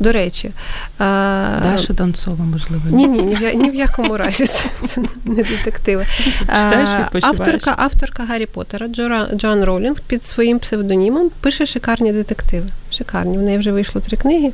[0.01, 0.51] До речі,
[0.99, 2.83] а, Даша Донцова, можливо.
[2.91, 6.07] ні, ні, ні, ні в якому разі це, це не детективи.
[6.39, 6.89] Читаєш,
[7.23, 8.89] авторка, авторка Гаррі Поттера
[9.35, 12.67] Джоан Ролінг під своїм псевдонімом пише шикарні детективи.
[12.91, 13.39] Шикарні.
[13.39, 14.53] В неї вже вийшло три книги.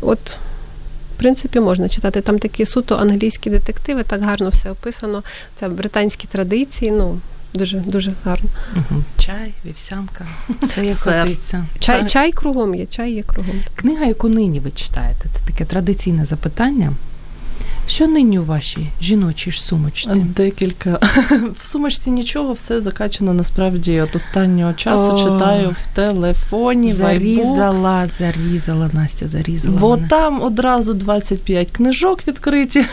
[0.00, 0.38] От,
[1.14, 2.20] в принципі, можна читати.
[2.20, 5.22] Там такі суто англійські детективи, так гарно все описано.
[5.54, 6.90] Це британські традиції.
[6.90, 7.18] Ну,
[7.54, 8.48] дуже дуже гарно.
[8.74, 9.04] Мгм.
[9.18, 10.26] Чай, вівсянка,
[10.62, 11.64] все як годиться.
[11.78, 12.10] Чай, Так.
[12.10, 13.54] чай кругом є, чай є кругом.
[13.74, 16.92] Книга, яку нині ви читаєте, це таке традиційне запитання.
[17.88, 20.20] Що нині у вашій жіночій ж сумочці?
[20.20, 20.90] Декілька.
[21.60, 25.12] В сумочці нічого, все закачано насправді от останнього часу.
[25.12, 25.18] О.
[25.18, 28.18] Читаю в телефоні, в Зарізала, iBooks.
[28.18, 29.78] зарізала, Настя, зарізала.
[29.78, 30.08] Бо мене.
[30.08, 32.84] там одразу 25 книжок відкриті.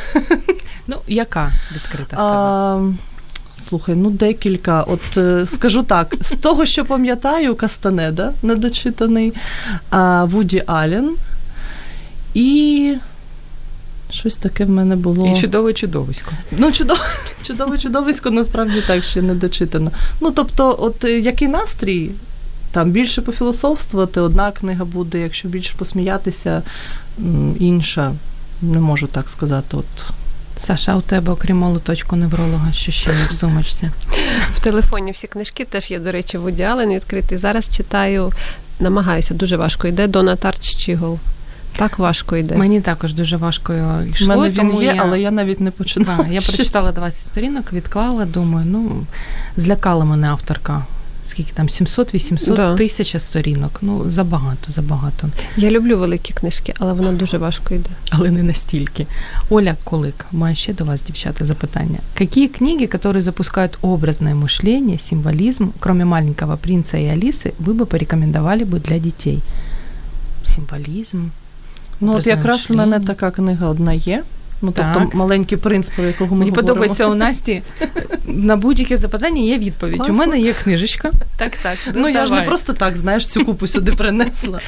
[0.87, 2.21] Ну, яка відкрита в тебе?
[2.21, 2.79] А,
[3.71, 4.83] слухай, ну декілька.
[4.83, 9.33] От е, скажу так: з того, що пам'ятаю, Кастанеда недочитаний,
[9.89, 11.15] а, Вуді Аллен
[12.33, 12.95] і.
[14.09, 15.27] Щось таке в мене було.
[15.27, 16.31] І чудове чудовисько.
[16.57, 16.99] Ну, чудово,
[17.43, 19.91] чудове чудовисько насправді так ще не дочитано.
[20.21, 22.11] Ну, тобто, от е, який настрій,
[22.71, 26.63] там більше пофілософствувати, одна книга буде, якщо більше посміятися,
[27.59, 28.13] інша.
[28.61, 29.77] Не можу так сказати.
[29.77, 30.13] От.
[30.65, 33.89] Саша, а у тебе, окрім молоточку невролога, що ще є в сумочці?
[34.53, 37.37] В телефоні всі книжки теж є, до речі, Вуді Аллен відкритий.
[37.37, 38.31] Зараз читаю,
[38.79, 41.19] намагаюся, дуже важко йде Дона Тарч Чігол.
[41.77, 42.55] Так важко йде.
[42.55, 43.73] Мені також дуже важко
[44.11, 44.27] йшло.
[44.27, 45.01] мене він тому є, я...
[45.01, 46.27] але я навіть не починала.
[46.29, 49.05] я прочитала 20 сторінок, відклала, думаю, ну,
[49.57, 50.85] злякала мене авторка
[51.30, 52.76] Скільки там 700-800 Да.
[52.76, 53.78] тисяч сторінок.
[53.82, 55.28] Ну, забагато, забагато.
[55.56, 57.90] Я люблю великі книжки, але вона дуже важко йде.
[58.10, 59.06] Але не настільки.
[59.50, 61.98] Оля Колик, маю ще до вас, дівчата, запитання.
[62.18, 68.64] Какие книги, которые запускают образное мышление, символизм, кроме «Маленького принца» и Алисы, вы бы порекомендовали
[68.64, 69.42] бы для детей?
[70.54, 71.18] Символізм.
[72.00, 73.06] Ну, от образне якраз у мене мишлення.
[73.06, 74.22] така книга одна є.
[74.61, 75.13] Ну, тобто Так.
[75.13, 76.67] маленький принц, про якого ми Мені говоримо.
[76.67, 77.61] подобається у Насті
[78.25, 79.97] на будь-яке запитання є відповідь.
[79.97, 80.13] Класно.
[80.13, 81.11] У мене є книжечка.
[81.37, 81.77] Так, так.
[81.95, 84.59] Ну, я ж не просто так, знаєш, цю купу сюди принесла.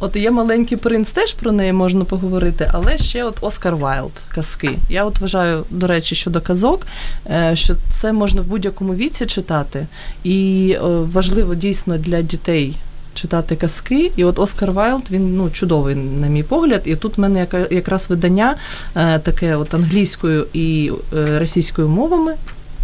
[0.00, 4.70] От є маленький принц, теж про неї можна поговорити, але ще от Оскар Вайлд казки.
[4.90, 6.86] Я от вважаю, до речі, щодо казок,
[7.30, 9.86] е, що це можна в будь-якому віці читати,
[10.24, 10.80] і е,
[11.12, 12.76] важливо дійсно для дітей.
[13.14, 16.82] Читати казки, і от Оскар Вайлд він ну чудовий, на мій погляд.
[16.84, 18.54] І тут в мене якраз видання
[18.96, 22.34] е, таке, от англійською і е, російською мовами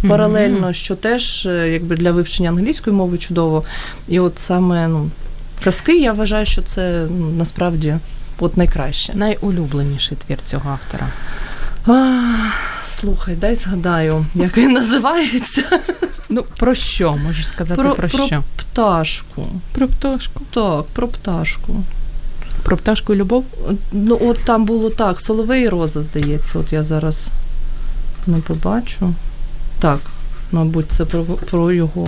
[0.07, 3.63] паралельно, що теж е, якби для вивчення англійської мови чудово.
[4.07, 5.09] І от саме ну,
[5.63, 7.95] казки, я вважаю, що це ну, насправді
[8.39, 9.13] от найкраще.
[9.15, 11.07] Найулюбленіший твір цього автора.
[11.87, 12.33] А,
[12.99, 15.63] слухай, дай згадаю, як він називається.
[16.29, 17.15] Ну, про що?
[17.23, 18.43] Можеш сказати про, Про- про- що?
[18.79, 19.47] Пташку.
[19.71, 20.41] Про пташку.
[20.53, 21.83] Так, про пташку.
[22.63, 23.45] Про пташку і любов?
[23.91, 27.27] Ну, от там було так, Соловей і Роза, здається, от я зараз
[28.27, 29.13] не побачу.
[29.79, 29.99] Так,
[30.51, 32.07] мабуть, це про, про його.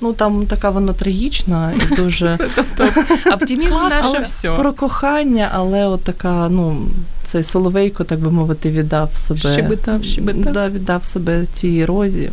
[0.00, 2.38] Ну, там така вона трагічна і дуже
[3.32, 4.50] оптимізм наше все.
[4.50, 6.86] про кохання, але от така, ну,
[7.24, 9.40] цей Соловейко, так би мовити, віддав себе.
[9.40, 10.52] Щебетав, щебетав.
[10.52, 12.30] Да, віддав себе цій розі,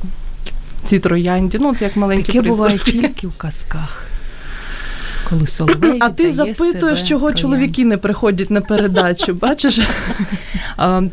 [0.85, 1.57] цій троянді.
[1.61, 4.05] Ну, от як маленький Таке буває тільки в казках.
[5.29, 7.41] Коли соловей А ти запитуєш, чого троянді.
[7.41, 9.79] чоловіки не приходять на передачу, бачиш?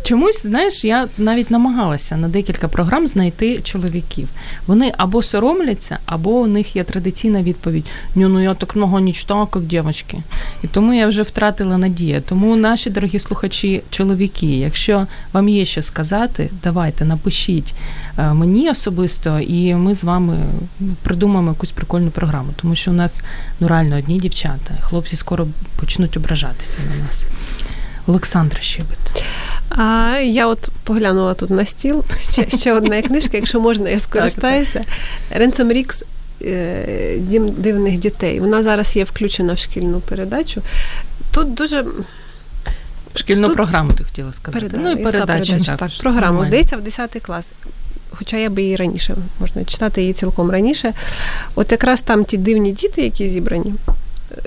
[0.03, 4.29] Чомусь, знаєш, я навіть намагалася на декілька програм знайти чоловіків.
[4.67, 9.13] Вони або соромляться, або у них є традиційна відповідь: Ні, ну я так много не
[9.13, 10.19] читала, як дівчатки.
[10.63, 12.23] І тому я вже втратила надію.
[12.29, 17.75] Тому наші дорогі слухачі, чоловіки, якщо вам є що сказати, давайте напишіть
[18.17, 20.39] мені особисто, і ми з вами
[21.03, 23.21] придумаємо якусь прикольну програму, тому що у нас
[23.61, 24.75] ну реально одні дівчата.
[24.81, 25.47] Хлопці скоро
[25.81, 27.25] почнуть ображатися на нас.
[28.07, 29.25] Олександра Щебет.
[29.71, 32.05] А я от поглянула тут на стіл.
[32.31, 34.85] Ще, ще одна книжка, якщо можна, я скористаюся.
[35.31, 36.03] Ренсом Рікс
[36.43, 38.41] е, Дім дивних дітей.
[38.41, 40.63] Вона зараз є включена в шкільну передачу.
[41.31, 41.85] Тут дуже
[43.15, 44.67] Шкільну Тут- програму ти хотіла сказати.
[44.67, 44.77] переда...
[44.83, 45.95] Ну і передачу передачу, також.
[45.95, 46.27] так, програму.
[46.27, 46.45] Нормально.
[46.47, 47.49] Здається, в 10 клас.
[48.15, 50.93] Хоча я би її раніше можна читати її цілком раніше.
[51.55, 53.75] От якраз там ті дивні діти, які зібрані.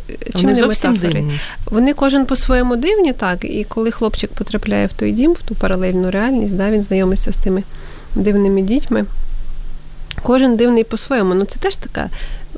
[0.09, 1.39] е, Чим Вони зовсім дивні.
[1.65, 3.45] Вони кожен по-своєму дивні, так.
[3.45, 7.35] І коли хлопчик потрапляє в той дім, в ту паралельну реальність, да, він знайомиться з
[7.35, 7.63] тими
[8.15, 9.05] дивними дітьми.
[10.23, 11.33] Кожен дивний по-своєму.
[11.33, 12.09] Ну це теж така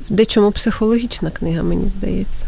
[0.08, 2.46] дечому психологічна книга, мені здається.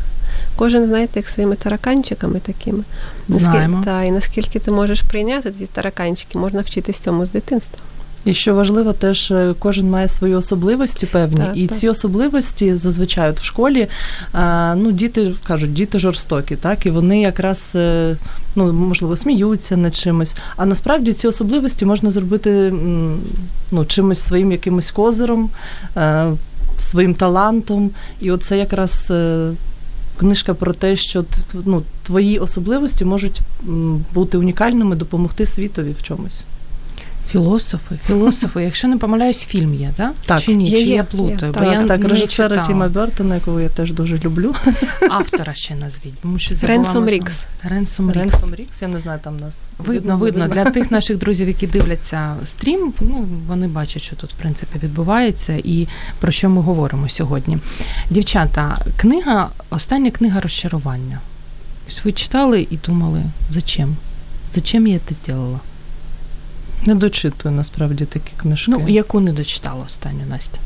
[0.57, 2.85] Кожен, знаєте, як своїми тараканчиками такими.
[3.29, 3.83] Знаємо.
[3.85, 7.79] та, і наскільки ти можеш прийняти ці тараканчики, можна вчитись цьому з дитинства.
[8.25, 11.79] І що важливо, теж е, кожен має свої особливості певні, Так, і так.
[11.79, 13.89] ці особливості зазвичай от в школі,
[14.77, 18.17] ну діти кажуть, діти жорстокі, так і вони якраз е,
[18.57, 20.35] ну можливо сміються над чимось.
[20.57, 22.73] А насправді ці особливості можна зробити
[23.71, 25.51] ну чимось своїм якимось козиром,
[25.97, 26.33] е,
[26.79, 27.91] своїм талантом.
[28.21, 29.13] І оце якраз.
[30.19, 31.25] Книжка про те, що
[31.65, 33.41] ну, твої особливості можуть
[34.15, 36.45] бути унікальними, допомогти світові в чомусь.
[37.31, 38.63] Філософи, філософи.
[38.65, 40.13] Якщо не помиляюсь, фільм є, да?
[40.27, 40.43] Так.
[40.43, 40.69] Чи ні?
[40.69, 41.53] Є, Чи є, я плутаю?
[41.53, 41.59] є.
[41.59, 42.67] Бо я Так, так, режисера.
[42.67, 44.55] Тіма Бертона, якого я теж дуже люблю.
[45.11, 46.19] Автора ще назвіть.
[46.23, 47.45] Тому що Ренсом Рікс.
[47.63, 48.21] Ренсом Рікс.
[48.21, 50.49] Ренсом Рікс, я не знаю, там нас Видно, видно.
[50.49, 55.53] Для тих наших друзів, які дивляться стрім, ну вони бачать, що тут в принципі відбувається
[55.65, 55.89] і
[56.21, 57.59] про що ми говоримо сьогодні.
[58.11, 61.21] Дівчата, книга, остання книга розчарування.
[61.89, 63.97] Ось Ви читали і думали, зачем?
[64.55, 65.61] Зачем я це зробила?
[66.87, 68.71] Не дочитую насправді такі книжки.
[68.71, 70.59] Ну, яку не дочитала останню Настя?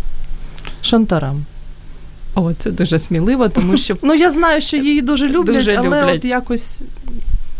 [0.82, 1.44] Шантарам.
[2.34, 6.00] О, це дуже сміливо, тому що Ну я знаю, що її дуже люблять, Дуже але
[6.00, 6.16] люблять.
[6.16, 6.78] от якось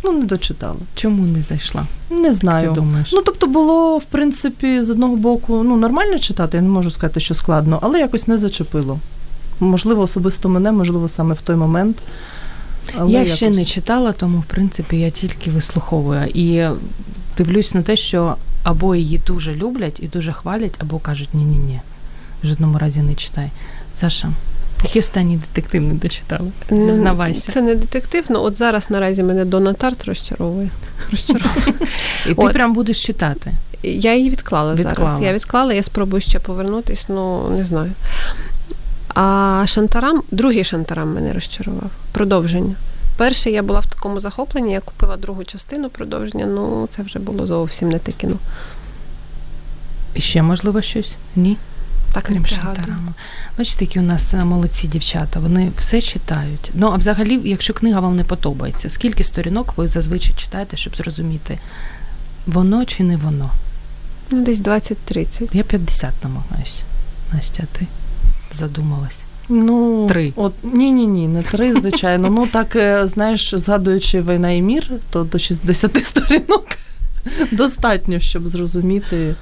[0.05, 0.77] ну не дочитала.
[0.95, 1.87] чому не зайшла?
[2.11, 2.73] Не Ти знаю.
[2.73, 3.13] думаєш?
[3.13, 7.21] Ну, тобто було, в принципі, з одного боку, ну, нормально читати, я не можу сказати,
[7.21, 8.99] що складно, але якось не зачепило.
[9.61, 11.97] Можливо, особисто мене, можливо, саме в той момент.
[12.99, 13.37] Але я якось...
[13.37, 16.25] ще не читала, тому в принципі я тільки вислуховую.
[16.35, 16.69] І
[17.39, 21.81] дивлюсь на те, що або її дуже люблять і дуже хвалять, або кажуть ні-ні ні.
[22.43, 23.51] В жодному разі не читай.
[24.01, 24.29] Саша,
[24.85, 26.51] який останній детектив не дочитала?
[26.71, 27.53] Зізнавайся.
[27.53, 30.69] Це не детектив, але от зараз наразі мене Дона Тарт розчаровує.
[31.11, 31.75] розчаровує.
[32.27, 33.53] І ти прям будеш читати.
[33.83, 35.11] Я її відклала, Відклала.
[35.11, 35.23] зараз.
[35.27, 37.93] Я відклала, я спробую ще повернутись, ну не знаю.
[39.15, 41.91] А Шантарам, другий Шантарам мене розчарував.
[42.13, 42.75] Продовження.
[43.17, 47.47] Перший я була в такому захопленні, я купила другу частину продовження, ну це вже було
[47.47, 48.37] зовсім не те кіно.
[50.15, 51.15] І ще можливо щось?
[51.37, 51.57] Ні.
[52.13, 52.47] Так Крім.
[52.47, 53.15] Шантарама.
[53.59, 56.71] Бачите, які у нас е, молодці дівчата, вони все читають.
[56.75, 61.59] Ну, а взагалі, якщо книга вам не подобається, скільки сторінок ви зазвичай читаєте, щоб зрозуміти,
[62.47, 63.51] воно чи не воно?
[64.31, 65.57] Ну, десь 20-30.
[65.57, 66.83] Я 50 намагаюся.
[67.33, 67.87] Настя, ти
[68.53, 69.24] задумалась.
[69.49, 70.33] Ну, Три.
[70.37, 72.31] От, ні, ні, ні, не три, звичайно.
[72.31, 76.67] Ну так, е, знаєш, згадуючи війна і мір, то до 60 сторінок
[77.53, 79.35] достатньо, щоб зрозуміти.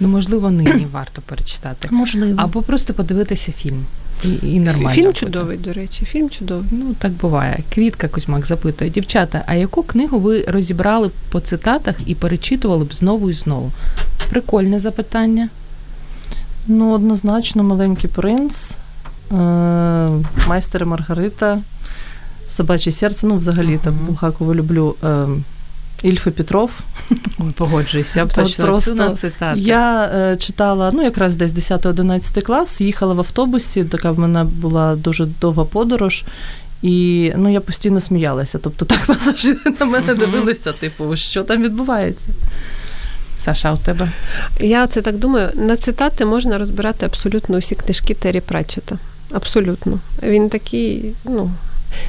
[0.00, 1.88] Ну, можливо, нині варто перечитати.
[1.90, 2.34] Можливо.
[2.36, 3.84] Або просто подивитися фільм.
[4.24, 4.88] І, і нормально.
[4.88, 5.18] Фільм буде.
[5.18, 6.66] чудовий, до речі, фільм чудовий.
[6.70, 7.58] Ну, так буває.
[7.74, 8.90] Квітка Кузьмак запитує.
[8.90, 13.72] Дівчата, а яку книгу ви розібрали по цитатах і перечитували б знову і знову?
[14.30, 15.48] Прикольне запитання.
[16.66, 18.70] Ну, однозначно, маленький принц,
[20.46, 21.58] майстер Маргарита,
[22.50, 23.26] собаче серце.
[23.26, 24.06] Ну, взагалі так Ага.
[24.06, 24.94] Булгакову люблю.
[25.04, 25.26] Е,
[26.02, 26.70] Ільф і Петров.
[27.10, 29.60] Ой, Погоджуюся, я б точно просто на цитати.
[29.60, 33.84] Я е, читала ну якраз десь 10-11 клас, їхала в автобусі.
[33.84, 36.24] Така в мене була дуже довга подорож.
[36.82, 38.58] І ну я постійно сміялася.
[38.58, 42.26] Тобто так пасажири на мене дивилися, типу, що там відбувається.
[43.38, 44.12] Саша, у тебе?
[44.60, 48.98] Я це так думаю, на цитати можна розбирати абсолютно усі книжки Террі Пратчета.
[49.32, 49.98] Абсолютно.
[50.22, 51.50] Він такий, ну,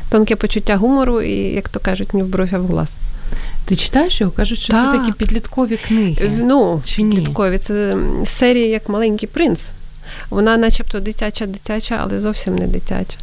[0.10, 2.94] тонке почуття гумору і, як то кажуть, ні в бровь, а в глаз.
[3.66, 4.32] Ти читаєш його?
[4.32, 4.92] Кажуть, що Так.
[4.92, 6.32] це такі підліткові книги.
[6.38, 7.16] Ну, Чи ні?
[7.16, 7.58] підліткові.
[7.58, 9.70] Це серія як маленький принц.
[10.30, 13.18] Вона начебто дитяча, дитяча, але зовсім не дитяча.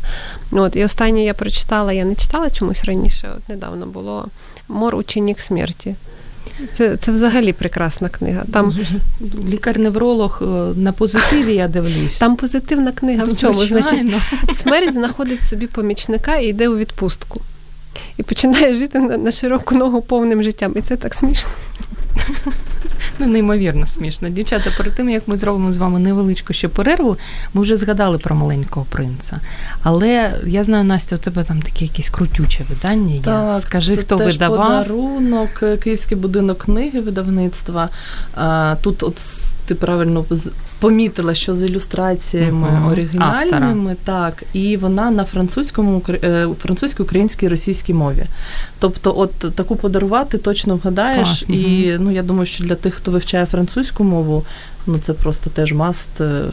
[0.50, 4.26] Ну, От, і останнє я прочитала, я не читала чомусь раніше, от недавно було
[4.68, 5.94] Мор ученік смерті.
[6.72, 8.44] Це, це взагалі прекрасна книга.
[8.52, 8.74] Там,
[9.48, 10.44] Лікар-невролог е,
[10.76, 12.18] на позитиві я дивлюсь.
[12.18, 13.64] там позитивна книга в чому?
[13.64, 14.14] Значить,
[14.52, 17.40] смерть знаходить собі помічника і йде у відпустку.
[18.16, 20.72] І починає жити на, на широку ногу повним життям.
[20.76, 21.50] І це так смішно.
[23.20, 24.28] Ну, неймовірно смішно.
[24.28, 27.16] Дівчата, перед тим як ми зробимо з вами невеличку ще перерву,
[27.54, 29.40] ми вже згадали про маленького принца.
[29.82, 33.14] Але я знаю, Настя, у тебе там таке якесь крутюче видання.
[33.14, 33.60] є.
[33.60, 34.66] Скажи, це хто теж видавав.
[34.84, 37.88] подарунок, е, Київський будинок книги видавництва.
[38.82, 39.18] Тут, от
[39.70, 40.24] ти правильно
[40.78, 42.86] помітила, що з ілюстраціями Мгм.
[42.86, 48.26] оригінальними, так, і вона на французькому, е, французькій, українській, російській мові.
[48.78, 51.28] Тобто, от таку подарувати точно вгадаєш.
[51.28, 54.44] Клас, І ну я думаю, що для тих, хто вивчає французьку мову,
[54.86, 56.44] ну це просто теж маст е,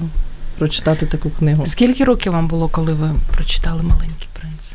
[0.58, 1.66] прочитати таку книгу.
[1.66, 4.72] Скільки років вам було, коли ви прочитали маленький принц?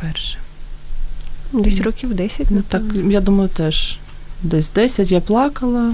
[0.00, 0.38] Перше.
[1.52, 2.46] Десь років 10.
[2.50, 3.98] Ну так, я думаю, теж
[4.42, 5.92] десь 10 я плакала.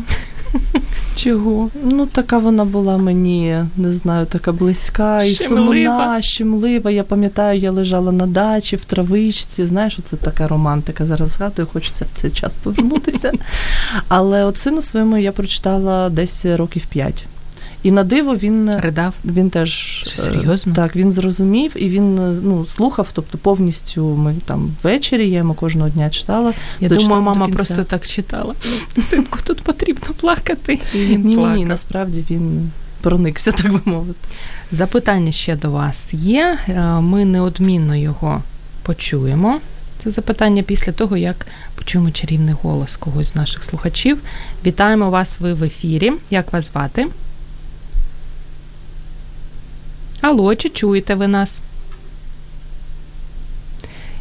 [1.16, 1.70] Чого?
[1.84, 6.90] Ну, така вона була мені, не знаю, така близька і сумна, щемлива.
[6.90, 9.66] Я пам'ятаю, я лежала на дачі в травичці.
[9.66, 11.06] Знаєш, це така романтика.
[11.06, 13.32] Зараз згадую, хочеться в цей час повернутися.
[14.08, 17.24] Але от сину своєму я прочитала десь років п'ять.
[17.82, 19.14] І на диво він ридав.
[19.24, 19.70] Він теж
[20.06, 20.74] Що, серйозно?
[20.74, 25.88] Так, він зрозумів і він ну слухав, тобто повністю ми там ввечері я йому кожного
[25.88, 26.52] дня читала.
[26.80, 28.54] Я думаю, мама просто так читала.
[29.02, 30.78] Синку, тут потрібно плакати.
[30.94, 31.56] І він ні, плакав.
[31.56, 32.70] ні, насправді він
[33.00, 34.28] проникся, так би мовити.
[34.72, 36.58] Запитання ще до вас є.
[37.00, 38.42] Ми неодмінно його
[38.82, 39.60] почуємо.
[40.04, 44.18] Це запитання після того, як почуємо чарівний голос когось з наших слухачів.
[44.66, 46.12] Вітаємо вас ви в ефірі.
[46.30, 47.06] Як вас звати?
[50.22, 51.60] Алло, чи чуєте ви нас?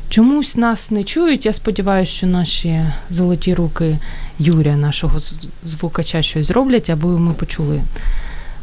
[0.09, 1.45] Чомусь нас не чують.
[1.45, 3.97] Я сподіваюся, що наші золоті руки
[4.39, 5.19] Юрія, нашого
[5.65, 7.81] звукача, щось зроблять, аби ми почули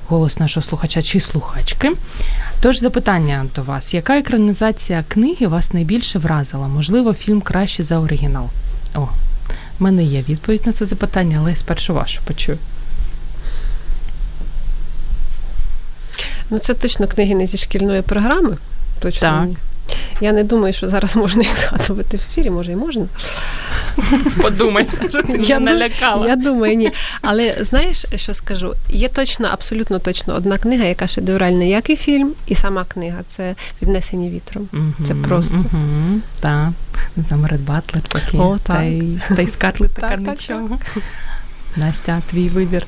[0.09, 1.93] голос нашого слухача чи слухачки.
[2.61, 6.69] Тож запитання до вас: яка екранізація книги вас найбільше вразила?
[6.69, 8.49] Можливо, фільм краще за оригінал?
[8.95, 9.09] О,
[9.79, 12.59] в мене є відповідь на це запитання, але спершу вашу почую.
[16.51, 18.57] Ну, це точно книги не зі шкільної програми.
[19.01, 19.21] Точно.
[19.21, 19.49] Так.
[20.21, 23.07] Я не думаю, що зараз можна їх згадувати в ефірі, може і можна.
[24.43, 26.27] Подумай, що ти я налякала.
[26.27, 26.93] Я думаю, ні.
[27.23, 28.75] Але знаєш, що скажу?
[28.89, 33.55] Є точно, абсолютно точно одна книга, яка шедевральна, як і фільм, і сама книга це
[33.83, 34.69] віднесені вітром.
[34.73, 35.55] Угу, це просто.
[35.55, 36.69] Угу, так.
[37.29, 38.41] Там Ред Батлер такий.
[38.41, 40.69] О, та, й, та й Скарлет така так, нічого.
[40.69, 41.03] Так,
[41.77, 42.87] Настя, твій вибір.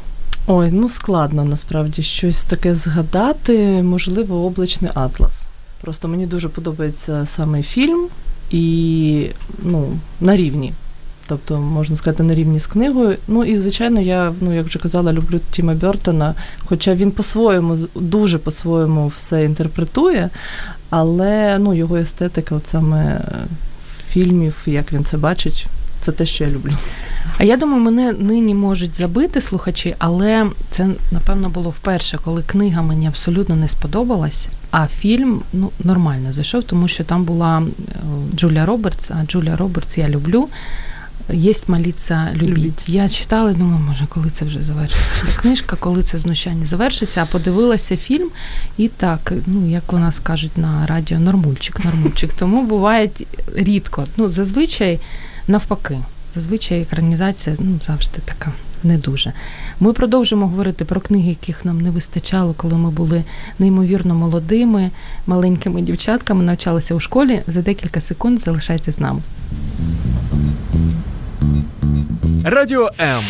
[0.53, 5.47] Ой, ну складно насправді щось таке згадати, можливо, облачний атлас.
[5.81, 8.09] Просто мені дуже подобається саме фільм
[8.51, 9.27] і
[9.63, 9.89] ну,
[10.21, 10.73] на рівні.
[11.27, 13.17] Тобто, можна сказати, на рівні з книгою.
[13.29, 16.35] Ну і, звичайно, я, ну, як вже казала, люблю Тіма Бертона,
[16.65, 20.31] хоча він по-своєму, дуже по-своєму все інтерпретує,
[20.91, 23.21] але ну, його естетика, от саме
[24.09, 25.67] фільмів, як він це бачить,
[26.01, 26.73] це те, що я люблю.
[27.39, 32.83] А я думаю, мене нині можуть забити слухачі, але це напевно було вперше, коли книга
[32.83, 37.63] мені абсолютно не сподобалась, а фільм ну нормально зайшов, тому що там була
[38.37, 40.49] Джулія Робертс, а Джулія Робертс я люблю.
[41.33, 42.49] Єсть моліться, любіть.
[42.49, 42.89] любіть.
[42.89, 45.27] Я читала думаю, може, коли це вже завершиться.
[45.27, 48.29] Ця книжка, коли це знущання завершиться, а подивилася фільм,
[48.77, 52.33] і так, ну як у нас кажуть на радіо, нормульчик, нормульчик.
[52.33, 53.11] Тому буває
[53.55, 54.07] рідко.
[54.17, 54.99] Ну, зазвичай
[55.51, 55.99] навпаки.
[56.35, 58.53] Зазвичай екранізація ну, завжди така
[58.85, 59.33] не дуже.
[59.81, 63.25] Ми продовжимо говорити про книги, яких нам не вистачало, коли ми були
[63.59, 64.91] неймовірно молодими,
[65.27, 67.43] маленькими дівчатками, навчалися у школі.
[67.47, 69.21] За декілька секунд залишайтесь з нами.
[72.45, 73.23] Радіо М.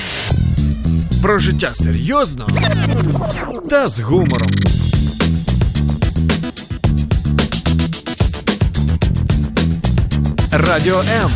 [1.23, 2.49] Про життя серйозно
[3.71, 4.51] та з гумором.
[10.53, 11.31] Радіо М.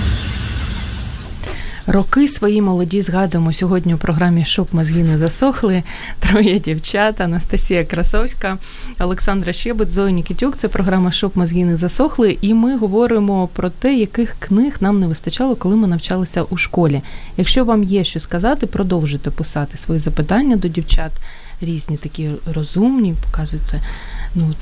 [1.86, 5.82] Роки свої молоді згадуємо сьогодні у програмі Щоб мозги не засохли.
[6.18, 8.58] Троє дівчат, Анастасія Красовська,
[8.98, 10.56] Олександра Щебет, Зоя Нікітюк.
[10.56, 12.38] Це програма Щоб мозги не засохли.
[12.40, 17.02] І ми говоримо про те, яких книг нам не вистачало, коли ми навчалися у школі.
[17.36, 21.12] Якщо вам є що сказати, продовжуйте писати свої запитання до дівчат.
[21.60, 23.80] Різні такі розумні, показуйте
[24.34, 24.54] ну,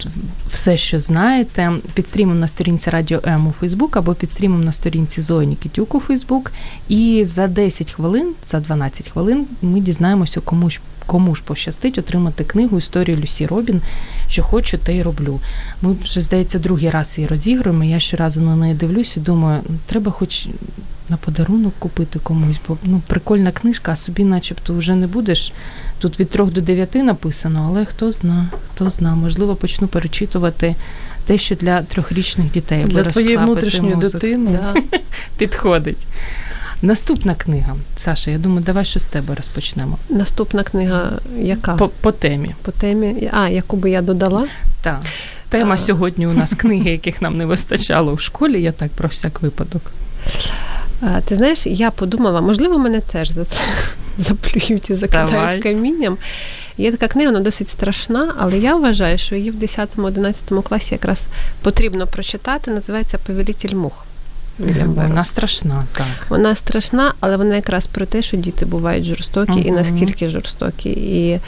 [0.49, 4.73] все, що знаєте, під стрімом на сторінці Радіо М у Фейсбук або під стрімом на
[4.73, 6.53] сторінці Зої Нікітюк у Фейсбук.
[6.89, 12.45] І за 10 хвилин, за 12 хвилин ми дізнаємося, кому ж кому ж пощастить отримати
[12.45, 13.83] книгу Історію Люсі Робін,
[14.29, 15.41] що хочу, те й роблю.
[15.83, 17.85] Ми вже, здається, другий раз її розігруємо.
[17.85, 20.47] Я щоразу на неї дивлюсь і думаю, треба хоч
[21.13, 25.53] на подарунок купити комусь, бо ну, прикольна книжка, а собі начебто вже не будеш.
[25.99, 30.75] Тут від трьох до дев'яти написано, але хто зна, хто зна, можливо, почну перечитувати
[31.27, 34.13] те, що для трьохрічних дітей для твоєї внутрішньої мозок.
[34.13, 34.99] дитини да.
[35.39, 36.07] підходить.
[36.83, 39.99] Наступна книга, Саша, я думаю, давай що з тебе розпочнемо.
[40.09, 41.75] Наступна книга, яка?
[41.75, 42.55] По, по темі.
[42.63, 43.31] По темі.
[43.33, 44.47] А, яку би я додала?
[44.83, 45.01] Так.
[45.49, 45.79] Тема а...
[45.79, 49.83] сьогодні у нас книги, яких нам не вистачало в школі, я так про всяк випадок.
[51.25, 53.61] Ти знаєш, я подумала, можливо, мене теж за це
[54.19, 56.19] заплюють і закидають камінням.
[56.79, 61.27] Є така книга, вона досить страшна, але я вважаю, що її в 10-11 класі якраз
[61.63, 62.71] потрібно прочитати.
[62.71, 64.07] Називається Повелітель мух.
[64.59, 66.07] Вона страшна, так.
[66.29, 69.67] Вона страшна, але вона якраз про те, що діти бувають жорстокі uh-huh.
[69.67, 70.91] і наскільки жорстокі.
[70.91, 71.41] І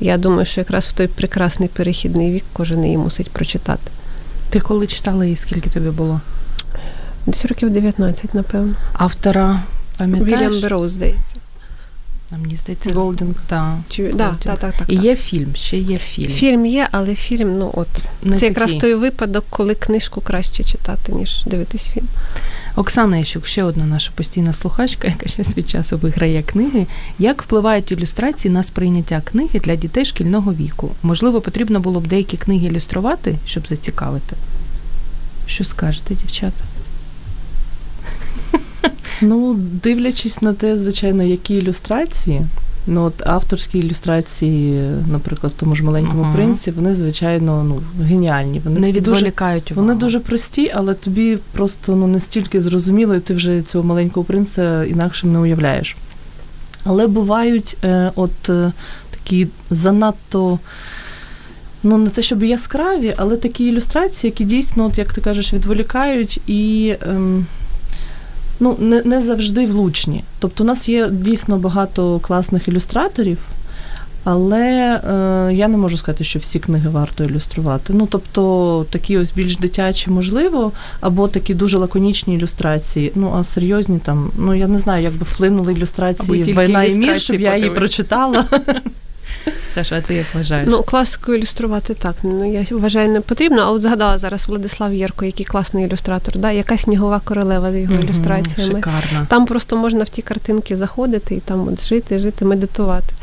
[0.00, 3.90] я думаю, що якраз в той прекрасний перехідний вік кожен її мусить прочитати.
[4.50, 6.20] Ти коли читала її, скільки тобі було?
[7.26, 8.74] Десь років 19, напевно.
[8.92, 9.62] Автора
[9.98, 10.40] пам'ятаєш?
[10.40, 11.36] Вільям Бероуз, здається.
[12.38, 13.34] Мені здається, Голдінг.
[13.46, 13.74] Так.
[13.88, 14.12] Чи...
[14.12, 16.30] Да, так, так, так, І є фільм, ще є фільм.
[16.30, 17.88] Фільм є, але фільм, ну от
[18.22, 22.06] Не це якраз той випадок, коли книжку краще читати, ніж дивитись фільм.
[22.76, 26.86] Оксана Ящук, ще одна наша постійна слухачка, яка час від часу виграє книги.
[27.18, 30.90] Як впливають ілюстрації на сприйняття книги для дітей шкільного віку?
[31.02, 34.36] Можливо, потрібно було б деякі книги ілюструвати, щоб зацікавити?
[35.46, 36.64] Що скажете, дівчата?
[39.22, 42.42] Ну, дивлячись на те, звичайно, які ілюстрації.
[42.86, 46.34] Ну, от авторські ілюстрації, наприклад, в тому ж маленькому Мгм.
[46.34, 48.60] принці, вони, звичайно, ну, геніальні.
[48.64, 49.60] Вони Не такі дуже увагу.
[49.74, 54.84] Вони дуже прості, але тобі просто ну, настільки зрозуміло, і ти вже цього маленького принца
[54.84, 55.96] інакшим не уявляєш.
[56.84, 58.72] Але бувають е, от е,
[59.10, 60.58] такі занадто.
[61.82, 66.40] Ну, не те, щоб яскраві, але такі ілюстрації, які дійсно, от, як ти кажеш, відволікають
[66.46, 67.46] і ем,
[68.60, 70.24] ну, не, не завжди влучні.
[70.38, 73.38] Тобто, у нас є дійсно багато класних ілюстраторів,
[74.24, 77.92] але е, я не можу сказати, що всі книги варто ілюструвати.
[77.92, 83.12] Ну, тобто, такі ось більш дитячі, можливо, або такі дуже лаконічні ілюстрації.
[83.14, 87.20] Ну, а серйозні там, ну я не знаю, як би вплинули ілюстрації Війна і мір,
[87.20, 88.44] щоб я її прочитала.
[89.74, 90.68] Саша, а ти як вважаєш?
[90.70, 92.14] Ну, класику ілюструвати так.
[92.22, 93.62] Ну я вважаю, не потрібно.
[93.62, 96.38] А от згадала зараз Владислав Єрко, який класний ілюстратор.
[96.38, 96.50] Да?
[96.50, 98.74] Яка снігова королева з його Мгм, ілюстраціями.
[98.74, 99.26] Шикарно.
[99.28, 103.14] Там просто можна в ті картинки заходити і там от жити, жити, медитувати.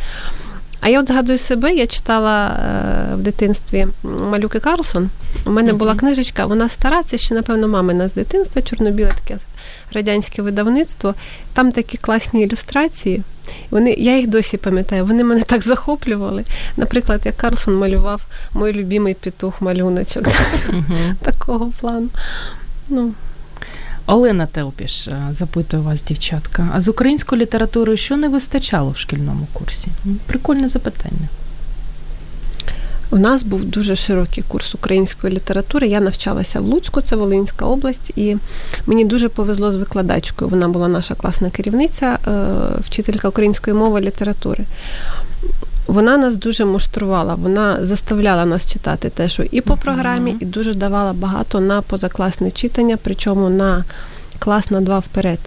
[0.81, 5.09] А я от згадую себе, я читала е, в дитинстві Малюки Карлсон.
[5.45, 9.37] У мене була книжечка, вона стара, це ще, напевно, мамина з дитинства, чорно-біле таке
[9.97, 11.15] радянське видавництво.
[11.53, 13.23] Там такі класні ілюстрації.
[13.69, 16.43] Вони, я їх досі пам'ятаю, вони мене так захоплювали.
[16.77, 18.21] Наприклад, як Карлсон малював
[18.55, 20.27] мій любимий петух малюночок
[21.21, 22.09] такого плану.
[22.89, 23.11] Ну,
[24.05, 26.69] Олена Телпіш е, запитує вас, дівчатка.
[26.73, 29.87] А з української літератури що не вистачало в шкільному курсі?
[30.25, 31.27] Прикольне запитання.
[33.11, 35.87] У нас був дуже широкий курс української літератури.
[35.87, 38.37] Я навчалася в Луцьку, це Волинська область, і
[38.85, 40.49] мені дуже повезло з викладачкою.
[40.49, 42.47] Вона була наша класна керівниця, е,
[42.85, 44.63] вчителька української мови і літератури.
[45.87, 50.73] Вона нас дуже муштрувала, вона заставляла нас читати те, що і по програмі, і дуже
[50.73, 53.83] давала багато на позакласне читання, причому на
[54.39, 55.39] клас на два вперед.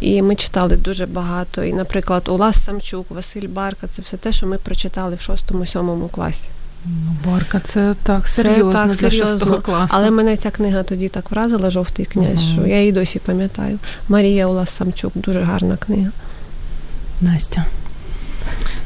[0.00, 1.64] І ми читали дуже багато.
[1.64, 6.44] І, наприклад, Улас Самчук, Василь Барка це все те, що ми прочитали в шостому-сьомому класі.
[6.86, 9.26] Ну, Барка, це так Це серйозно так для серйозно.
[9.26, 9.94] шостого класу.
[9.96, 12.52] Але мене ця книга тоді так вразила, жовтий князь, Мгм.
[12.54, 13.78] що я її досі пам'ятаю.
[14.08, 16.10] Марія Улас Самчук, дуже гарна книга.
[17.20, 17.64] Настя.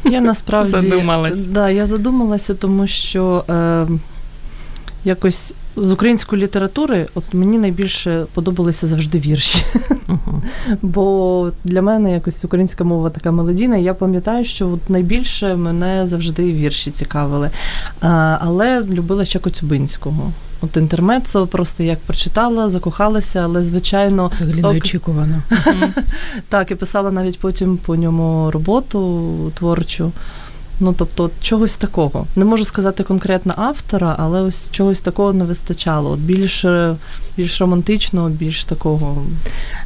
[0.05, 1.39] Я насправді Задумалась.
[1.45, 3.87] Да, я задумалася, тому що е,
[5.05, 9.64] якось з української літератури от мені найбільше подобалися завжди вірші.
[10.83, 13.77] Бо для мене якось українська мова така мелодійна.
[13.77, 17.51] Я пам'ятаю, що от найбільше мене завжди вірші цікавили.
[18.01, 20.33] А, але любила ще Коцюбинського.
[20.61, 25.43] От інтермецо, просто як прочитала, закохалася, але звичайно Взагалі неочікувано.
[26.49, 30.12] так, і писала навіть потім по ньому роботу творчу.
[30.83, 32.26] Ну, тобто, от чогось такого.
[32.37, 36.11] Не можу сказати конкретно автора, але ось чогось такого не вистачало.
[36.11, 36.97] От більш, е,
[37.37, 39.24] більш романтичного, більш такого.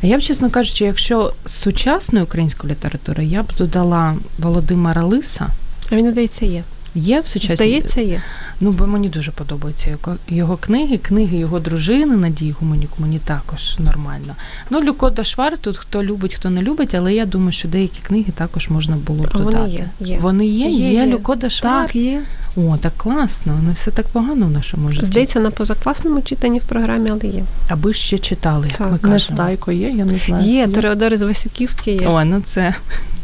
[0.03, 5.47] А я б, чесно кажучи, якщо з сучасної української літератури, я б додала Володимира Лиса.
[5.93, 6.63] А він, здається, є.
[6.97, 8.23] Є в сучасній Здається, є.
[8.61, 13.79] Ну, бо мені дуже подобаються його, його книги, книги його дружини Надії Гуменюк, мені також
[13.79, 14.35] нормально.
[14.71, 18.33] Ну, Люко Дашвар, тут хто любить, хто не любить, але я думаю, що деякі книги
[18.35, 19.57] також можна було б додати.
[19.57, 19.89] вони є.
[20.01, 20.19] є.
[20.21, 21.07] Вони є, є, Є, є.
[21.07, 21.87] Люко Дашвар.
[21.87, 22.23] Так, є.
[22.57, 23.61] О, так класно.
[23.67, 25.07] Не все так погано в нашому житті.
[25.07, 27.45] Здається, на позакласному читанні в програмі, але є.
[27.69, 28.93] Аби ще читали, як Так.
[28.93, 29.15] ми кажемо.
[29.15, 30.51] Нестайко є, я не знаю.
[30.51, 32.09] Є, Тореодор з Васюківки є.
[32.09, 32.75] О, ну це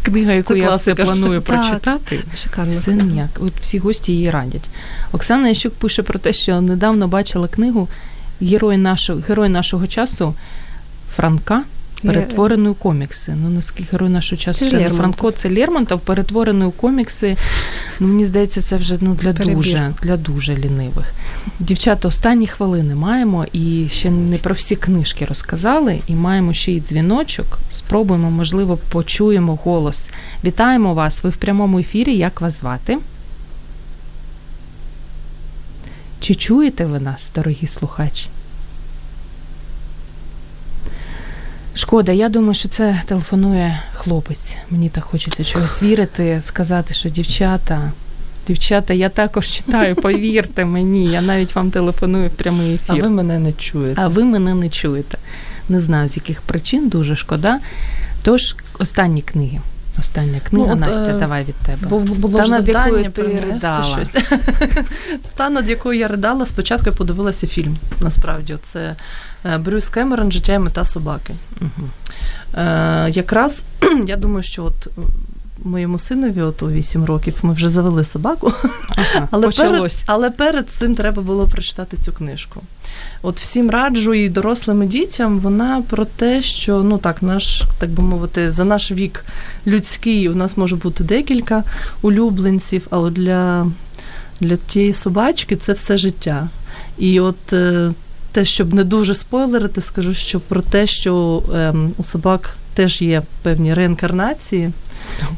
[0.02, 1.56] книга, яку Це я все планую Так.
[1.56, 2.24] прочитати.
[2.34, 2.72] Шикарно.
[2.72, 3.28] Все ніяк.
[3.40, 4.70] От всі гості її радять.
[5.12, 7.88] Оксана Ящук пише про те, що недавно бачила книгу
[8.40, 10.34] Герой нашого, герой нашого часу
[11.16, 11.62] Франка.
[12.02, 13.34] Перетворений у комікси.
[13.42, 17.36] Ну, наскільки герой нашого часу Це це, не Франко, це Лермонтов, перетворений у комікси.
[18.00, 19.54] Ну, мені здається, це вже ну, для Перебір.
[19.54, 21.12] дуже, для дуже лінивих.
[21.58, 26.80] Дівчата, останні хвилини маємо і ще не про всі книжки розказали, і маємо ще й
[26.80, 27.58] дзвіночок.
[27.72, 30.10] Спробуємо, можливо, почуємо голос.
[30.44, 31.24] Вітаємо вас!
[31.24, 32.16] Ви в прямому ефірі.
[32.16, 32.98] Як вас звати?
[36.22, 38.28] Чи чуєте ви нас, дорогі слухачі?
[41.74, 44.56] Шкода, я думаю, що це телефонує хлопець.
[44.70, 47.92] Мені так хочеться чогось вірити, сказати, що дівчата,
[48.46, 53.38] дівчата, я також читаю, повірте мені, я навіть вам телефоную в прямий А ви мене
[53.38, 54.02] не чуєте.
[54.02, 55.18] А ви мене не чуєте.
[55.68, 57.60] Не знаю, з яких причин, дуже шкода.
[58.22, 59.60] Тож, останні книги.
[59.98, 61.88] Остання книга, Ну, от, Настя, е, давай від тебе.
[61.88, 63.84] Бо було Та ж над якою ти ридала?
[63.84, 64.10] щось.
[65.36, 67.76] Та, над якою я ридала, спочатку я подивилася фільм.
[68.00, 68.96] Насправді, це
[69.44, 71.34] е, Брюс Кемерон Життя і мета собаки.
[71.60, 71.88] Угу.
[72.54, 73.62] Е, якраз
[74.06, 74.88] я думаю, що от
[75.64, 78.52] моєму синові, от у 8 років, ми вже завели собаку,
[78.88, 80.02] Ага, але перед, почалось.
[80.06, 82.62] але перед цим треба було прочитати цю книжку.
[83.22, 87.90] От всім раджу і дорослим і дітям вона про те, що ну так, наш, так
[87.90, 89.24] би мовити, за наш вік
[89.66, 91.64] людський у нас може бути декілька
[92.02, 93.66] улюбленців, а от для,
[94.40, 96.48] для тієї собачки це все життя.
[96.98, 97.90] І от е,
[98.32, 103.22] те, щоб не дуже спойлерити, скажу, що про те, що ем, у собак теж є
[103.42, 104.70] певні реінкарнації.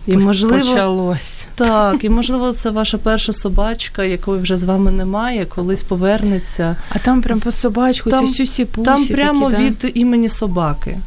[0.06, 1.44] І можливо, Почалось.
[1.54, 6.76] так, і можливо, це ваша перша собачка, якої вже з вами немає, колись повернеться.
[6.88, 9.68] А там прям по собачку, Там- ці сюсі пусі Там прямо такі, да?
[9.68, 10.98] від імені собаки.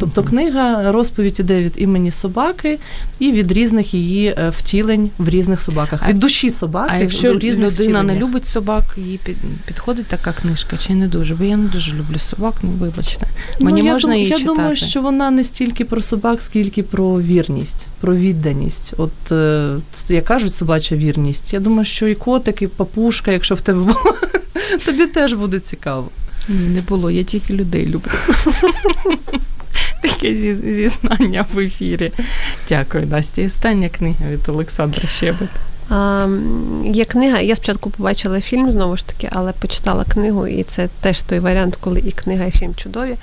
[0.00, 2.78] Тобто книга розповідь іде від імені собаки
[3.18, 6.08] і від різних її е, втілень в різних собаках.
[6.08, 6.90] Від душі собаки.
[6.94, 9.20] А якщо людина не любить собак, їй
[9.66, 11.34] підходить така книжка чи не дуже?
[11.34, 13.26] Бо я не дуже люблю собак, ну вибачте.
[13.60, 14.56] Мені ну, я можна дум- її Я читати.
[14.56, 18.92] думаю, що вона не стільки про собак, скільки про вірність, про відданість.
[18.96, 19.76] От е,
[20.08, 21.52] як кажуть, собача вірність.
[21.52, 24.14] Я думаю, що і котик, і папушка, якщо в тебе було,
[24.84, 26.08] тобі теж буде цікаво.
[26.48, 28.10] Ні, не було, я тільки людей люблю.
[30.10, 32.12] Таке зі- зізнання в ефірі.
[32.68, 33.42] Дякую, Настя.
[33.42, 35.48] І остання книга від Олександра Щебет.
[35.90, 36.26] А,
[36.84, 41.22] є книга, я спочатку побачила фільм знову ж таки, але почитала книгу, і це теж
[41.22, 43.16] той варіант, коли і книга, і фільм чудові.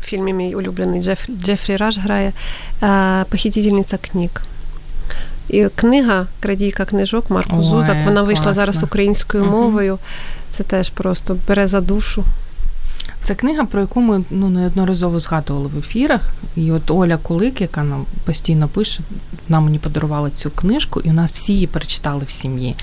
[0.00, 2.32] В фільмі мій улюблений Джеф, Джефрі Раш грає
[2.80, 4.30] а, Похитительниця книг.
[5.48, 8.60] І книга Крадійка книжок Марко Ой, Зузак, вона вийшла класно.
[8.62, 9.98] зараз українською мовою.
[10.50, 12.24] Це теж просто бере за душу.
[13.26, 16.34] Це книга, про яку ми ну, неодноразово згадували в ефірах.
[16.56, 19.00] І от Оля Кулик, яка нам постійно пише,
[19.48, 22.76] вона мені подарувала цю книжку, і у нас всі її перечитали в сім'ї.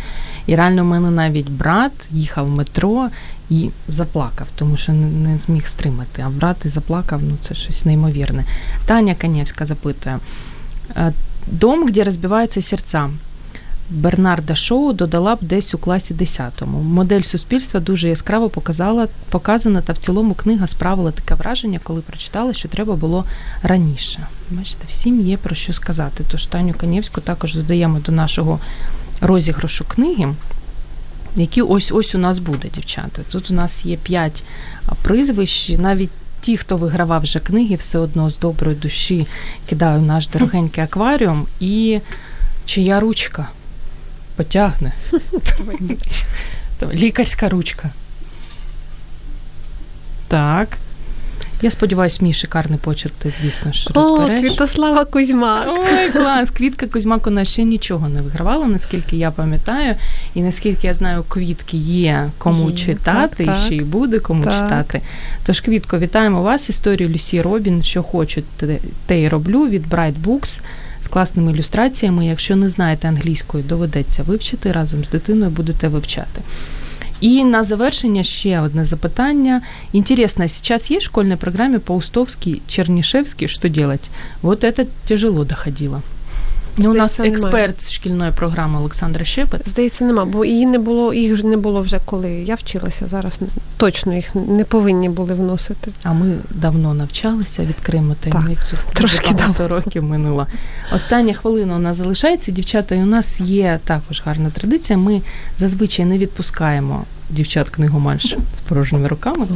[0.45, 3.09] І реально, у мене навіть брат їхав в метро
[3.49, 6.21] і заплакав, тому що не, не зміг стримати.
[6.21, 8.45] А брат і заплакав, ну це щось неймовірне.
[8.85, 10.19] Таня Канєвська запитує:
[10.95, 11.13] «Е,
[11.47, 13.09] дом, де розбиваються серця.
[13.93, 16.81] Бернарда Шоу додала б десь у класі 10-му.
[16.81, 22.53] Модель суспільства дуже яскраво показала, показана, та в цілому книга справила таке враження, коли прочитала,
[22.53, 23.25] що треба було
[23.63, 24.27] раніше.
[24.49, 26.23] Бачите, всім є про що сказати.
[26.31, 28.59] Тож Таню Канєвську також додаємо до нашого
[29.21, 30.27] розіграшу книги,
[31.35, 33.21] які ось ось у нас буде, дівчата.
[33.31, 34.43] Тут у нас є 5
[35.01, 36.09] прізвищ, навіть.
[36.41, 39.27] Ті, хто вигравав вже книги, все одно з доброї душі
[39.69, 41.99] кидаю наш дорогенький акваріум і
[42.65, 43.47] чия ручка
[44.35, 44.93] потягне.
[46.93, 47.89] Лікарська ручка.
[50.27, 50.77] Так.
[51.63, 54.27] Я сподіваюся, мій шикарний почерк ти, звісно ж, О.
[54.27, 55.65] Квітослава Кузьма.
[55.67, 56.49] Ой, клас!
[56.49, 59.95] Квітка Кузьмак нас ще нічого не вигравала, наскільки я пам'ятаю.
[60.33, 64.43] І наскільки я знаю, квітки є кому Є, читати, так, і ще й буде кому
[64.43, 64.53] Так.
[64.53, 65.01] читати.
[65.45, 66.69] Тож, Квітко, вітаємо вас.
[66.69, 68.43] Історію Люсі Робін, що хочу,
[69.05, 70.59] те- й роблю від Bright Books
[71.13, 72.25] класними ілюстраціями.
[72.25, 76.41] Якщо не знаєте англійської, доведеться вивчити разом з дитиною, будете вивчати.
[77.23, 79.61] И на завершение ще одне запитання.
[79.93, 84.09] Интересно, сейчас есть в школьной программе Паустовский, Чернишевский, что делать?
[84.41, 86.01] Вот это тяжело доходило.
[86.77, 87.65] Ну, у нас Здається, немає.
[87.65, 89.61] експерт з шкільної програми Олександра Щепет.
[89.65, 93.07] Здається, нема, бо її не було, їх не було вже коли я вчилася.
[93.07, 93.39] Зараз
[93.77, 95.91] точно їх не повинні були вносити.
[96.03, 98.77] А ми давно навчалися, відкриємо таємницю.
[98.93, 100.47] трошки багато років минуло.
[100.93, 104.99] Остання хвилина у нас залишається, дівчата, і у нас є також гарна традиція.
[104.99, 105.21] Ми
[105.57, 109.47] зазвичай не відпускаємо дівчат книгоманш з порожніми руками.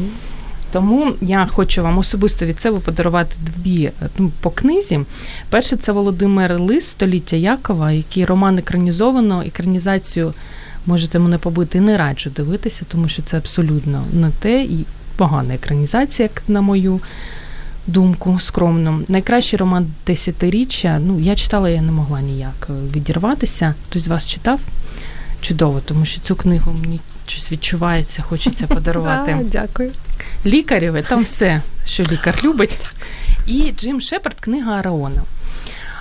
[0.72, 5.00] Тому я хочу вам особисто від себе подарувати дві ну, по книзі.
[5.50, 10.34] Перше це Володимир Лис Століття Якова, який роман екранізовано, екранізацію
[10.86, 14.86] можете мене побити, не раджу дивитися, тому що це абсолютно не те і
[15.18, 17.00] погана екранізація, як на мою
[17.88, 19.02] думку, скромно.
[19.08, 21.00] Найкращий роман десятиріччя.
[21.00, 23.74] Ну, я читала, я не могла ніяк відірватися.
[23.90, 24.60] Хтось з вас читав?
[25.42, 29.32] Чудово, тому що цю книгу мені щось відчувається, хочеться подарувати.
[29.32, 29.44] А,
[30.46, 32.78] Лікарєве, там все, що лікар любить.
[33.46, 35.22] І Джим Шепард, книга Араона.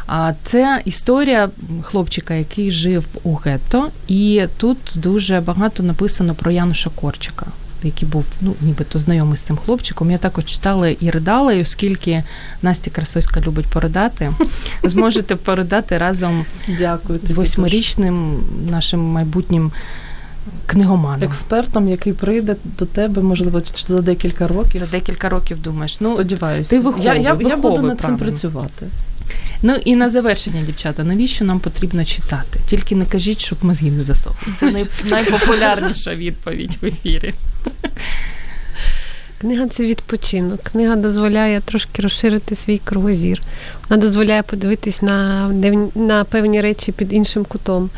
[0.06, 1.48] А це історія
[1.82, 7.46] хлопчика, який жив у гетто, і тут дуже багато написано про Януша Корчика,
[7.82, 10.10] який був ну, нібито знайомий з цим хлопчиком.
[10.10, 12.24] Я також читала і ридала, і оскільки
[12.62, 14.32] Настя Красоська любить поридати,
[14.82, 16.44] зможете поридати разом
[16.78, 17.20] Дякую.
[17.22, 19.72] з восьмирічним нашим майбутнім.
[20.66, 21.22] Книгоманом.
[21.22, 24.80] експертом, який прийде до тебе, можливо, за декілька років.
[24.80, 26.00] За декілька років думаєш.
[26.00, 26.70] Ну, Сподіваюся.
[26.70, 28.86] ти виховуй, я, я, я буду над над цим працювати.
[29.62, 32.60] Ну і на завершення, дівчата, навіщо нам потрібно читати?
[32.66, 34.52] Тільки не кажіть, щоб мозги не засохли.
[34.56, 34.86] Це най...
[35.04, 37.34] найпопулярніша відповідь в ефірі.
[39.46, 40.60] Книга це відпочинок.
[40.62, 43.40] Книга дозволяє трошки розширити свій кругозір.
[43.88, 45.48] Вона дозволяє подивитись на,
[45.94, 47.90] на певні речі під іншим кутом.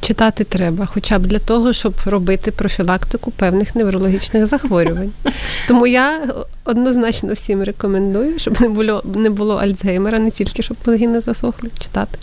[0.00, 5.12] Читати треба, хоча б для того, щоб робити профілактику певних неврологічних захворювань.
[5.68, 6.20] Тому я
[6.64, 11.70] однозначно всім рекомендую, щоб не було не було Альцгеймера, не тільки щоб мозги не засохли,
[11.78, 12.18] читати.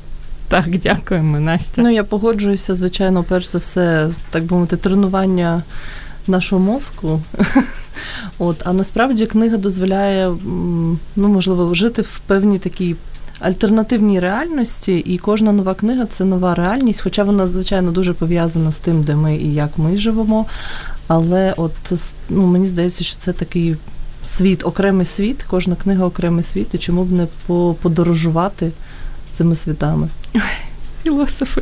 [0.48, 1.82] Так, дякуємо, Настя.
[1.82, 5.64] Ну я погоджуюся, звичайно, перш за все, так би мовити, тренування
[6.28, 7.22] нашого мозку.
[8.40, 10.34] От, А насправді книга дозволяє,
[11.16, 12.96] ну, можливо, жити в певній такій
[13.40, 18.78] альтернативній реальності, і кожна нова книга це нова реальність, хоча вона, звичайно, дуже пов'язана з
[18.78, 20.46] тим, де ми і як ми живемо.
[21.08, 21.72] Але от
[22.30, 23.76] ну, мені здається, що це такий
[24.26, 27.28] світ, окремий світ, кожна книга окремий світ, і чому б не
[27.82, 28.72] подорожувати
[29.34, 30.10] цими світами
[31.04, 31.62] філософи.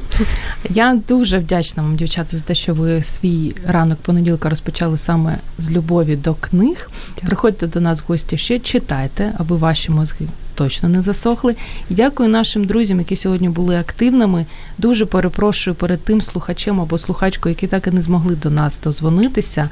[0.70, 5.72] Я дуже вдячна вам, дівчата, за те, що ви свій ранок понеділка розпочали саме з
[5.72, 6.90] любові до книг.
[7.26, 11.56] Приходьте до нас в гості ще читайте, аби ваші мозги точно не засохли.
[11.90, 14.46] І дякую нашим друзям, які сьогодні були активними.
[14.78, 19.70] Дуже перепрошую перед тим слухачем або слухачкою, які так і не змогли до нас дозвонитися.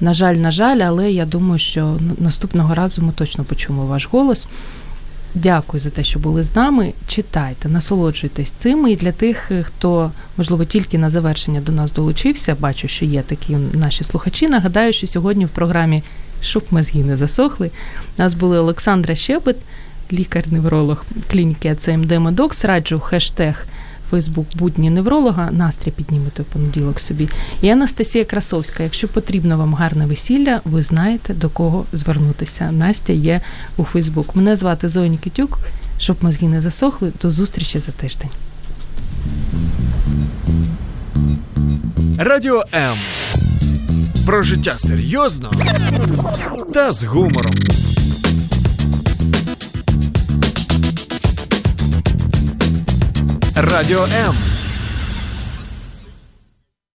[0.00, 4.46] На жаль, на жаль, але я думаю, що наступного разу ми точно почуємо ваш голос.
[5.34, 6.92] Дякую за те, що були з нами.
[7.06, 8.88] Читайте, насолоджуйтесь цим.
[8.88, 13.56] І для тих, хто можливо тільки на завершення до нас долучився, бачу, що є такі
[13.72, 14.48] наші слухачі.
[14.48, 16.02] Нагадаю, що сьогодні в програмі
[16.40, 17.70] «Щоб мозги не засохли.
[18.18, 19.56] У нас були Олександра Щебет,
[20.12, 22.64] лікар-невролог клініки АЦМД Медокс.
[22.64, 23.66] Раджу хештег
[24.10, 27.28] Фейсбук будні невролога, настрій піднімете в понеділок собі.
[27.62, 28.82] І Анастасія Красовська.
[28.82, 32.72] Якщо потрібно вам гарне весілля, ви знаєте до кого звернутися.
[32.72, 33.40] Настя є
[33.76, 34.36] у Фейсбук.
[34.36, 35.58] Мене звати Зоя Нікітюк.
[35.98, 38.30] Щоб мозги не засохли, до зустрічі за тиждень.
[42.18, 42.96] Радіо М.
[44.26, 45.52] Про життя серйозно
[46.74, 47.54] та з гумором.
[53.58, 54.55] Радіо М.